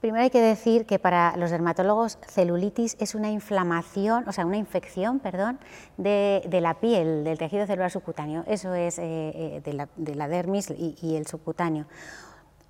Primero 0.00 0.22
hay 0.22 0.30
que 0.30 0.40
decir 0.40 0.86
que 0.86 1.00
para 1.00 1.36
los 1.36 1.50
dermatólogos 1.50 2.18
celulitis 2.24 2.96
es 3.00 3.16
una 3.16 3.32
inflamación, 3.32 4.28
o 4.28 4.32
sea, 4.32 4.46
una 4.46 4.58
infección, 4.58 5.18
perdón, 5.18 5.58
de, 5.96 6.48
la 6.62 6.74
piel, 6.74 7.24
del 7.24 7.36
tejido 7.36 7.66
celular 7.66 7.90
subcutáneo. 7.90 8.44
Eso 8.46 8.72
es 8.72 9.00
eh, 9.00 9.02
eh, 9.04 9.86
de, 9.96 10.14
la, 10.14 10.28
dermis 10.28 10.70
y 10.70 11.16
el 11.16 11.26
subcutáneo. 11.26 11.86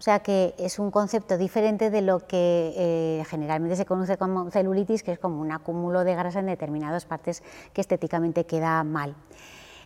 O 0.01 0.03
sea 0.03 0.21
que 0.21 0.55
es 0.57 0.79
un 0.79 0.91
concepto 0.91 1.37
diferente 1.37 1.91
de 1.91 2.01
lo 2.01 2.21
que 2.27 2.73
eh, 2.75 3.23
generalmente 3.29 3.77
se 3.77 3.85
conoce 3.85 4.17
como 4.17 4.51
celulitis, 4.51 5.03
que 5.03 5.13
es 5.13 5.19
como 5.19 5.43
un 5.43 5.53
acúmulo 5.53 6.05
de 6.05 6.15
grasa 6.15 6.41
en 6.41 6.47
determinadas 6.47 7.05
partes 7.05 7.43
que 7.75 7.83
estéticamente 7.83 8.47
queda 8.47 8.83
mal. 8.83 9.15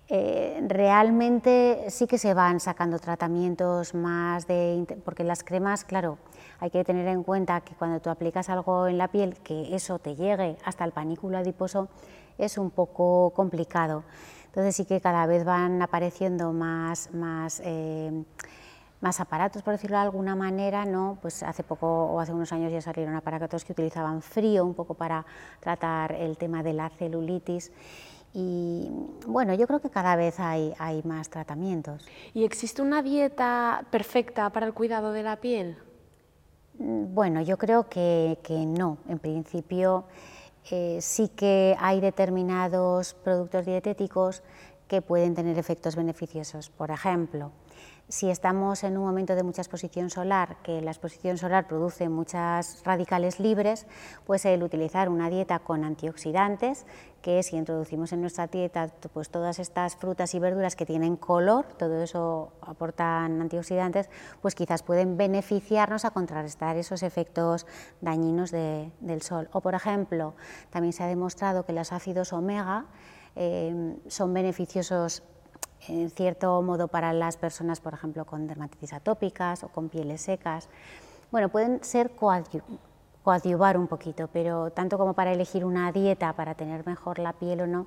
Eh, 0.08 0.64
realmente 0.68 1.86
sí 1.88 2.06
que 2.06 2.18
se 2.18 2.32
van 2.32 2.60
sacando 2.60 3.00
tratamientos 3.00 3.92
más 3.92 4.46
de... 4.46 4.86
porque 5.04 5.24
las 5.24 5.42
cremas, 5.42 5.82
claro, 5.82 6.18
hay 6.60 6.70
que 6.70 6.84
tener 6.84 7.08
en 7.08 7.24
cuenta 7.24 7.62
que 7.62 7.74
cuando 7.74 7.98
tú 7.98 8.08
aplicas 8.08 8.48
algo 8.48 8.86
en 8.86 8.98
la 8.98 9.08
piel, 9.08 9.34
que 9.42 9.74
eso 9.74 9.98
te 9.98 10.14
llegue 10.14 10.58
hasta 10.64 10.84
el 10.84 10.92
panículo 10.92 11.38
adiposo, 11.38 11.88
es 12.38 12.56
un 12.56 12.70
poco 12.70 13.32
complicado. 13.34 14.04
Entonces 14.46 14.76
sí 14.76 14.84
que 14.84 15.00
cada 15.00 15.26
vez 15.26 15.44
van 15.44 15.82
apareciendo 15.82 16.52
más... 16.52 17.12
más 17.12 17.60
eh, 17.64 18.12
más 19.04 19.20
aparatos, 19.20 19.62
por 19.62 19.74
decirlo 19.74 19.98
de 19.98 20.02
alguna 20.02 20.34
manera, 20.34 20.86
¿no? 20.86 21.18
Pues 21.20 21.42
hace 21.42 21.62
poco 21.62 21.86
o 21.86 22.20
hace 22.20 22.32
unos 22.32 22.50
años 22.54 22.72
ya 22.72 22.80
salieron 22.80 23.14
aparatos 23.14 23.62
que 23.62 23.72
utilizaban 23.72 24.22
frío 24.22 24.64
un 24.64 24.72
poco 24.72 24.94
para 24.94 25.26
tratar 25.60 26.12
el 26.12 26.38
tema 26.38 26.62
de 26.62 26.72
la 26.72 26.88
celulitis. 26.88 27.70
Y 28.32 28.90
bueno, 29.26 29.52
yo 29.52 29.66
creo 29.66 29.80
que 29.80 29.90
cada 29.90 30.16
vez 30.16 30.40
hay, 30.40 30.72
hay 30.78 31.02
más 31.02 31.28
tratamientos. 31.28 32.06
¿Y 32.32 32.44
existe 32.44 32.80
una 32.80 33.02
dieta 33.02 33.84
perfecta 33.90 34.48
para 34.48 34.64
el 34.64 34.72
cuidado 34.72 35.12
de 35.12 35.22
la 35.22 35.36
piel? 35.36 35.76
Mm, 36.78 37.14
bueno, 37.14 37.42
yo 37.42 37.58
creo 37.58 37.90
que, 37.90 38.38
que 38.42 38.64
no. 38.64 38.96
En 39.06 39.18
principio 39.18 40.06
eh, 40.70 40.98
sí 41.02 41.28
que 41.28 41.76
hay 41.78 42.00
determinados 42.00 43.12
productos 43.12 43.66
dietéticos 43.66 44.42
que 44.88 45.02
pueden 45.02 45.34
tener 45.34 45.58
efectos 45.58 45.94
beneficiosos. 45.94 46.70
Por 46.70 46.90
ejemplo, 46.90 47.52
si 48.08 48.28
estamos 48.30 48.84
en 48.84 48.98
un 48.98 49.04
momento 49.04 49.34
de 49.34 49.42
mucha 49.42 49.62
exposición 49.62 50.10
solar, 50.10 50.58
que 50.62 50.82
la 50.82 50.90
exposición 50.90 51.38
solar 51.38 51.66
produce 51.66 52.08
muchas 52.08 52.82
radicales 52.84 53.40
libres, 53.40 53.86
pues 54.26 54.44
el 54.44 54.62
utilizar 54.62 55.08
una 55.08 55.30
dieta 55.30 55.58
con 55.60 55.84
antioxidantes, 55.84 56.86
que 57.22 57.42
si 57.42 57.56
introducimos 57.56 58.12
en 58.12 58.20
nuestra 58.20 58.46
dieta 58.46 58.90
pues 59.12 59.30
todas 59.30 59.58
estas 59.58 59.96
frutas 59.96 60.34
y 60.34 60.38
verduras 60.38 60.76
que 60.76 60.84
tienen 60.84 61.16
color, 61.16 61.64
todo 61.78 62.02
eso 62.02 62.52
aportan 62.60 63.40
antioxidantes, 63.40 64.10
pues 64.42 64.54
quizás 64.54 64.82
pueden 64.82 65.16
beneficiarnos 65.16 66.04
a 66.04 66.10
contrarrestar 66.10 66.76
esos 66.76 67.02
efectos 67.02 67.66
dañinos 68.02 68.50
del 68.50 69.22
sol. 69.22 69.48
O 69.52 69.62
por 69.62 69.74
ejemplo, 69.74 70.34
también 70.68 70.92
se 70.92 71.02
ha 71.02 71.06
demostrado 71.06 71.64
que 71.64 71.72
los 71.72 71.92
ácidos 71.92 72.34
omega 72.34 72.84
eh, 73.36 73.96
son 74.06 74.34
beneficiosos 74.34 75.22
en 75.88 76.10
cierto 76.10 76.60
modo 76.62 76.88
para 76.88 77.12
las 77.12 77.36
personas, 77.36 77.80
por 77.80 77.94
ejemplo, 77.94 78.24
con 78.24 78.46
dermatitis 78.46 78.92
atópicas 78.92 79.64
o 79.64 79.68
con 79.68 79.88
pieles 79.88 80.22
secas. 80.22 80.68
Bueno, 81.30 81.48
pueden 81.48 81.82
ser 81.82 82.12
coadyuvar 83.22 83.76
un 83.76 83.86
poquito, 83.86 84.28
pero 84.32 84.70
tanto 84.70 84.98
como 84.98 85.14
para 85.14 85.32
elegir 85.32 85.64
una 85.64 85.90
dieta 85.92 86.32
para 86.34 86.54
tener 86.54 86.86
mejor 86.86 87.18
la 87.18 87.32
piel 87.32 87.62
o 87.62 87.66
no, 87.66 87.86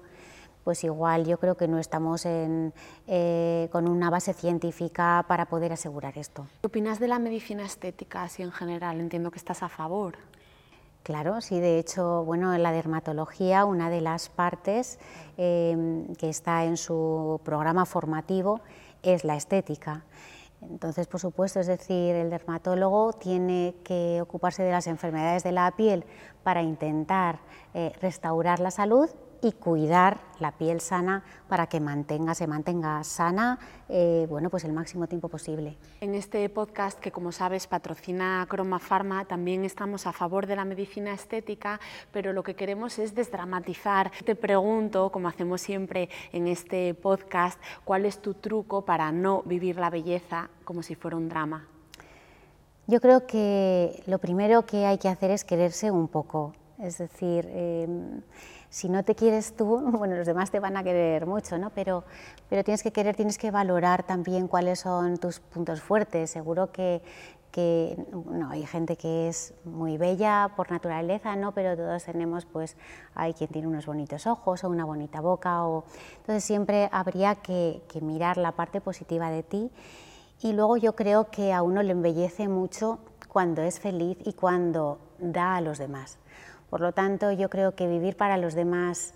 pues 0.63 0.83
igual 0.83 1.25
yo 1.25 1.39
creo 1.39 1.55
que 1.55 1.67
no 1.69 1.79
estamos 1.79 2.25
eh, 2.25 3.69
con 3.71 3.87
una 3.87 4.09
base 4.09 4.33
científica 4.33 5.23
para 5.27 5.45
poder 5.45 5.71
asegurar 5.71 6.17
esto. 6.17 6.45
¿Qué 6.59 6.67
opinas 6.67 6.99
de 6.99 7.07
la 7.07 7.19
medicina 7.19 7.63
estética 7.63 8.23
así 8.23 8.43
en 8.43 8.51
general? 8.51 8.99
Entiendo 8.99 9.31
que 9.31 9.37
estás 9.37 9.63
a 9.63 9.69
favor. 9.69 10.17
Claro, 11.07 11.39
sí, 11.39 11.61
de 11.61 11.79
hecho, 11.79 12.25
bueno, 12.25 12.53
en 12.53 12.61
la 12.61 12.73
dermatología 12.73 13.63
una 13.63 13.89
de 13.89 14.01
las 14.01 14.27
partes 14.27 14.99
em, 15.37 16.13
que 16.15 16.27
está 16.27 16.65
en 16.65 16.75
su 16.75 17.39
programa 17.45 17.85
formativo 17.85 18.59
es 19.03 19.23
la 19.23 19.37
estética. 19.37 20.03
Entonces, 20.59 21.07
por 21.07 21.21
supuesto, 21.21 21.61
es 21.61 21.67
decir, 21.67 22.13
el 22.13 22.29
dermatólogo 22.29 23.13
tiene 23.13 23.75
que 23.85 24.19
ocuparse 24.21 24.63
de 24.63 24.71
las 24.71 24.85
enfermedades 24.87 25.43
de 25.43 25.53
la 25.53 25.71
piel 25.77 26.03
para 26.43 26.61
intentar 26.61 27.39
eh, 27.73 27.93
restaurar 28.01 28.59
la 28.59 28.69
salud 28.69 29.09
y 29.41 29.51
cuidar 29.53 30.19
la 30.39 30.51
piel 30.51 30.81
sana 30.81 31.23
para 31.47 31.67
que 31.67 31.79
mantenga, 31.79 32.35
se 32.35 32.47
mantenga 32.47 33.03
sana 33.03 33.59
eh, 33.89 34.27
bueno, 34.29 34.49
pues 34.49 34.65
el 34.65 34.73
máximo 34.73 35.07
tiempo 35.07 35.29
posible. 35.29 35.77
En 36.01 36.13
este 36.13 36.47
podcast, 36.49 36.99
que 36.99 37.11
como 37.11 37.31
sabes 37.31 37.67
patrocina 37.67 38.45
Croma 38.49 38.79
Pharma, 38.79 39.25
también 39.25 39.63
estamos 39.63 40.07
a 40.07 40.13
favor 40.13 40.45
de 40.45 40.55
la 40.55 40.65
medicina 40.65 41.13
estética, 41.13 41.79
pero 42.11 42.33
lo 42.33 42.43
que 42.43 42.55
queremos 42.55 42.99
es 42.99 43.15
desdramatizar. 43.15 44.11
Te 44.25 44.35
pregunto, 44.35 45.11
como 45.11 45.29
hacemos 45.29 45.61
siempre 45.61 46.09
en 46.33 46.47
este 46.47 46.93
podcast, 46.95 47.59
¿cuál 47.85 48.05
es 48.05 48.21
tu 48.21 48.33
truco 48.33 48.83
para 48.83 49.11
no 49.11 49.41
vivir 49.43 49.77
la 49.77 49.89
belleza 49.89 50.49
como 50.65 50.83
si 50.83 50.95
fuera 50.95 51.15
un 51.15 51.29
drama? 51.29 51.67
Yo 52.87 53.01
creo 53.01 53.25
que 53.27 54.03
lo 54.05 54.17
primero 54.19 54.65
que 54.65 54.85
hay 54.85 54.97
que 54.97 55.09
hacer 55.09 55.31
es 55.31 55.43
quererse 55.43 55.91
un 55.91 56.07
poco, 56.07 56.53
es 56.79 56.97
decir, 56.97 57.45
em, 57.51 58.21
si 58.77 58.89
no 58.89 59.03
te 59.03 59.15
quieres 59.15 59.55
tú, 59.55 59.79
bueno, 59.91 60.15
los 60.15 60.27
demás 60.27 60.51
te 60.51 60.59
van 60.59 60.77
a 60.77 60.83
querer 60.83 61.25
mucho, 61.25 61.57
¿no? 61.57 61.71
Pero, 61.71 62.03
pero 62.47 62.63
tienes 62.63 62.83
que 62.83 62.91
querer, 62.91 63.15
tienes 63.15 63.39
que 63.39 63.49
valorar 63.49 64.03
también 64.03 64.47
cuáles 64.47 64.81
son 64.81 65.17
tus 65.17 65.39
puntos 65.39 65.81
fuertes. 65.81 66.29
Seguro 66.29 66.71
que, 66.71 67.01
que 67.49 67.97
no, 68.11 68.51
hay 68.51 68.67
gente 68.67 68.95
que 68.95 69.29
es 69.29 69.55
muy 69.65 69.97
bella 69.97 70.51
por 70.55 70.69
naturaleza, 70.69 71.35
¿no? 71.35 71.53
Pero 71.53 71.75
todos 71.75 72.03
tenemos, 72.03 72.45
pues, 72.45 72.77
hay 73.15 73.33
quien 73.33 73.49
tiene 73.49 73.67
unos 73.67 73.87
bonitos 73.87 74.27
ojos 74.27 74.63
o 74.63 74.69
una 74.69 74.85
bonita 74.85 75.21
boca, 75.21 75.65
o... 75.65 75.83
entonces 76.17 76.43
siempre 76.43 76.87
habría 76.91 77.33
que, 77.33 77.81
que 77.87 77.99
mirar 77.99 78.37
la 78.37 78.51
parte 78.51 78.79
positiva 78.79 79.31
de 79.31 79.41
ti. 79.41 79.71
Y 80.39 80.53
luego 80.53 80.77
yo 80.77 80.95
creo 80.95 81.31
que 81.31 81.51
a 81.51 81.63
uno 81.63 81.81
le 81.81 81.93
embellece 81.93 82.47
mucho 82.47 82.99
cuando 83.27 83.63
es 83.63 83.79
feliz 83.79 84.19
y 84.23 84.33
cuando 84.33 84.99
da 85.17 85.55
a 85.55 85.61
los 85.61 85.79
demás. 85.79 86.19
Por 86.69 86.81
lo 86.81 86.91
tanto, 86.91 87.31
yo 87.31 87.49
creo 87.49 87.75
que 87.75 87.87
vivir 87.87 88.17
para 88.17 88.37
los 88.37 88.53
demás, 88.53 89.13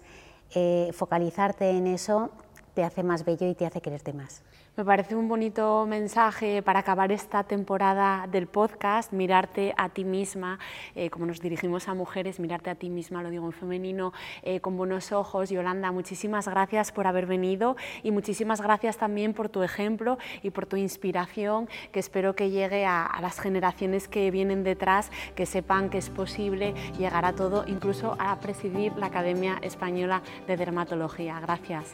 eh, 0.55 0.91
focalizarte 0.93 1.69
en 1.69 1.87
eso, 1.87 2.31
te 2.73 2.83
hace 2.83 3.03
más 3.03 3.25
bello 3.25 3.47
y 3.47 3.55
te 3.55 3.65
hace 3.65 3.81
quererte 3.81 4.13
más. 4.13 4.43
Me 4.77 4.85
parece 4.85 5.17
un 5.17 5.27
bonito 5.27 5.85
mensaje 5.85 6.61
para 6.61 6.79
acabar 6.79 7.11
esta 7.11 7.43
temporada 7.43 8.25
del 8.31 8.47
podcast, 8.47 9.11
mirarte 9.11 9.73
a 9.75 9.89
ti 9.89 10.05
misma, 10.05 10.59
eh, 10.95 11.09
como 11.09 11.25
nos 11.25 11.41
dirigimos 11.41 11.89
a 11.89 11.93
mujeres, 11.93 12.39
mirarte 12.39 12.69
a 12.69 12.75
ti 12.75 12.89
misma, 12.89 13.21
lo 13.21 13.29
digo 13.29 13.45
en 13.45 13.51
femenino, 13.51 14.13
eh, 14.43 14.61
con 14.61 14.77
buenos 14.77 15.11
ojos. 15.11 15.49
Yolanda, 15.49 15.91
muchísimas 15.91 16.47
gracias 16.47 16.93
por 16.93 17.05
haber 17.05 17.25
venido 17.25 17.75
y 18.01 18.11
muchísimas 18.11 18.61
gracias 18.61 18.95
también 18.95 19.33
por 19.33 19.49
tu 19.49 19.61
ejemplo 19.61 20.17
y 20.41 20.51
por 20.51 20.65
tu 20.65 20.77
inspiración, 20.77 21.67
que 21.91 21.99
espero 21.99 22.33
que 22.33 22.49
llegue 22.49 22.85
a, 22.85 23.05
a 23.05 23.19
las 23.19 23.41
generaciones 23.41 24.07
que 24.07 24.31
vienen 24.31 24.63
detrás, 24.63 25.11
que 25.35 25.45
sepan 25.45 25.89
que 25.89 25.97
es 25.97 26.09
posible 26.09 26.73
llegar 26.97 27.25
a 27.25 27.33
todo, 27.33 27.65
incluso 27.67 28.15
a 28.19 28.39
presidir 28.39 28.95
la 28.95 29.07
Academia 29.07 29.59
Española 29.61 30.21
de 30.47 30.55
Dermatología. 30.55 31.41
Gracias. 31.41 31.93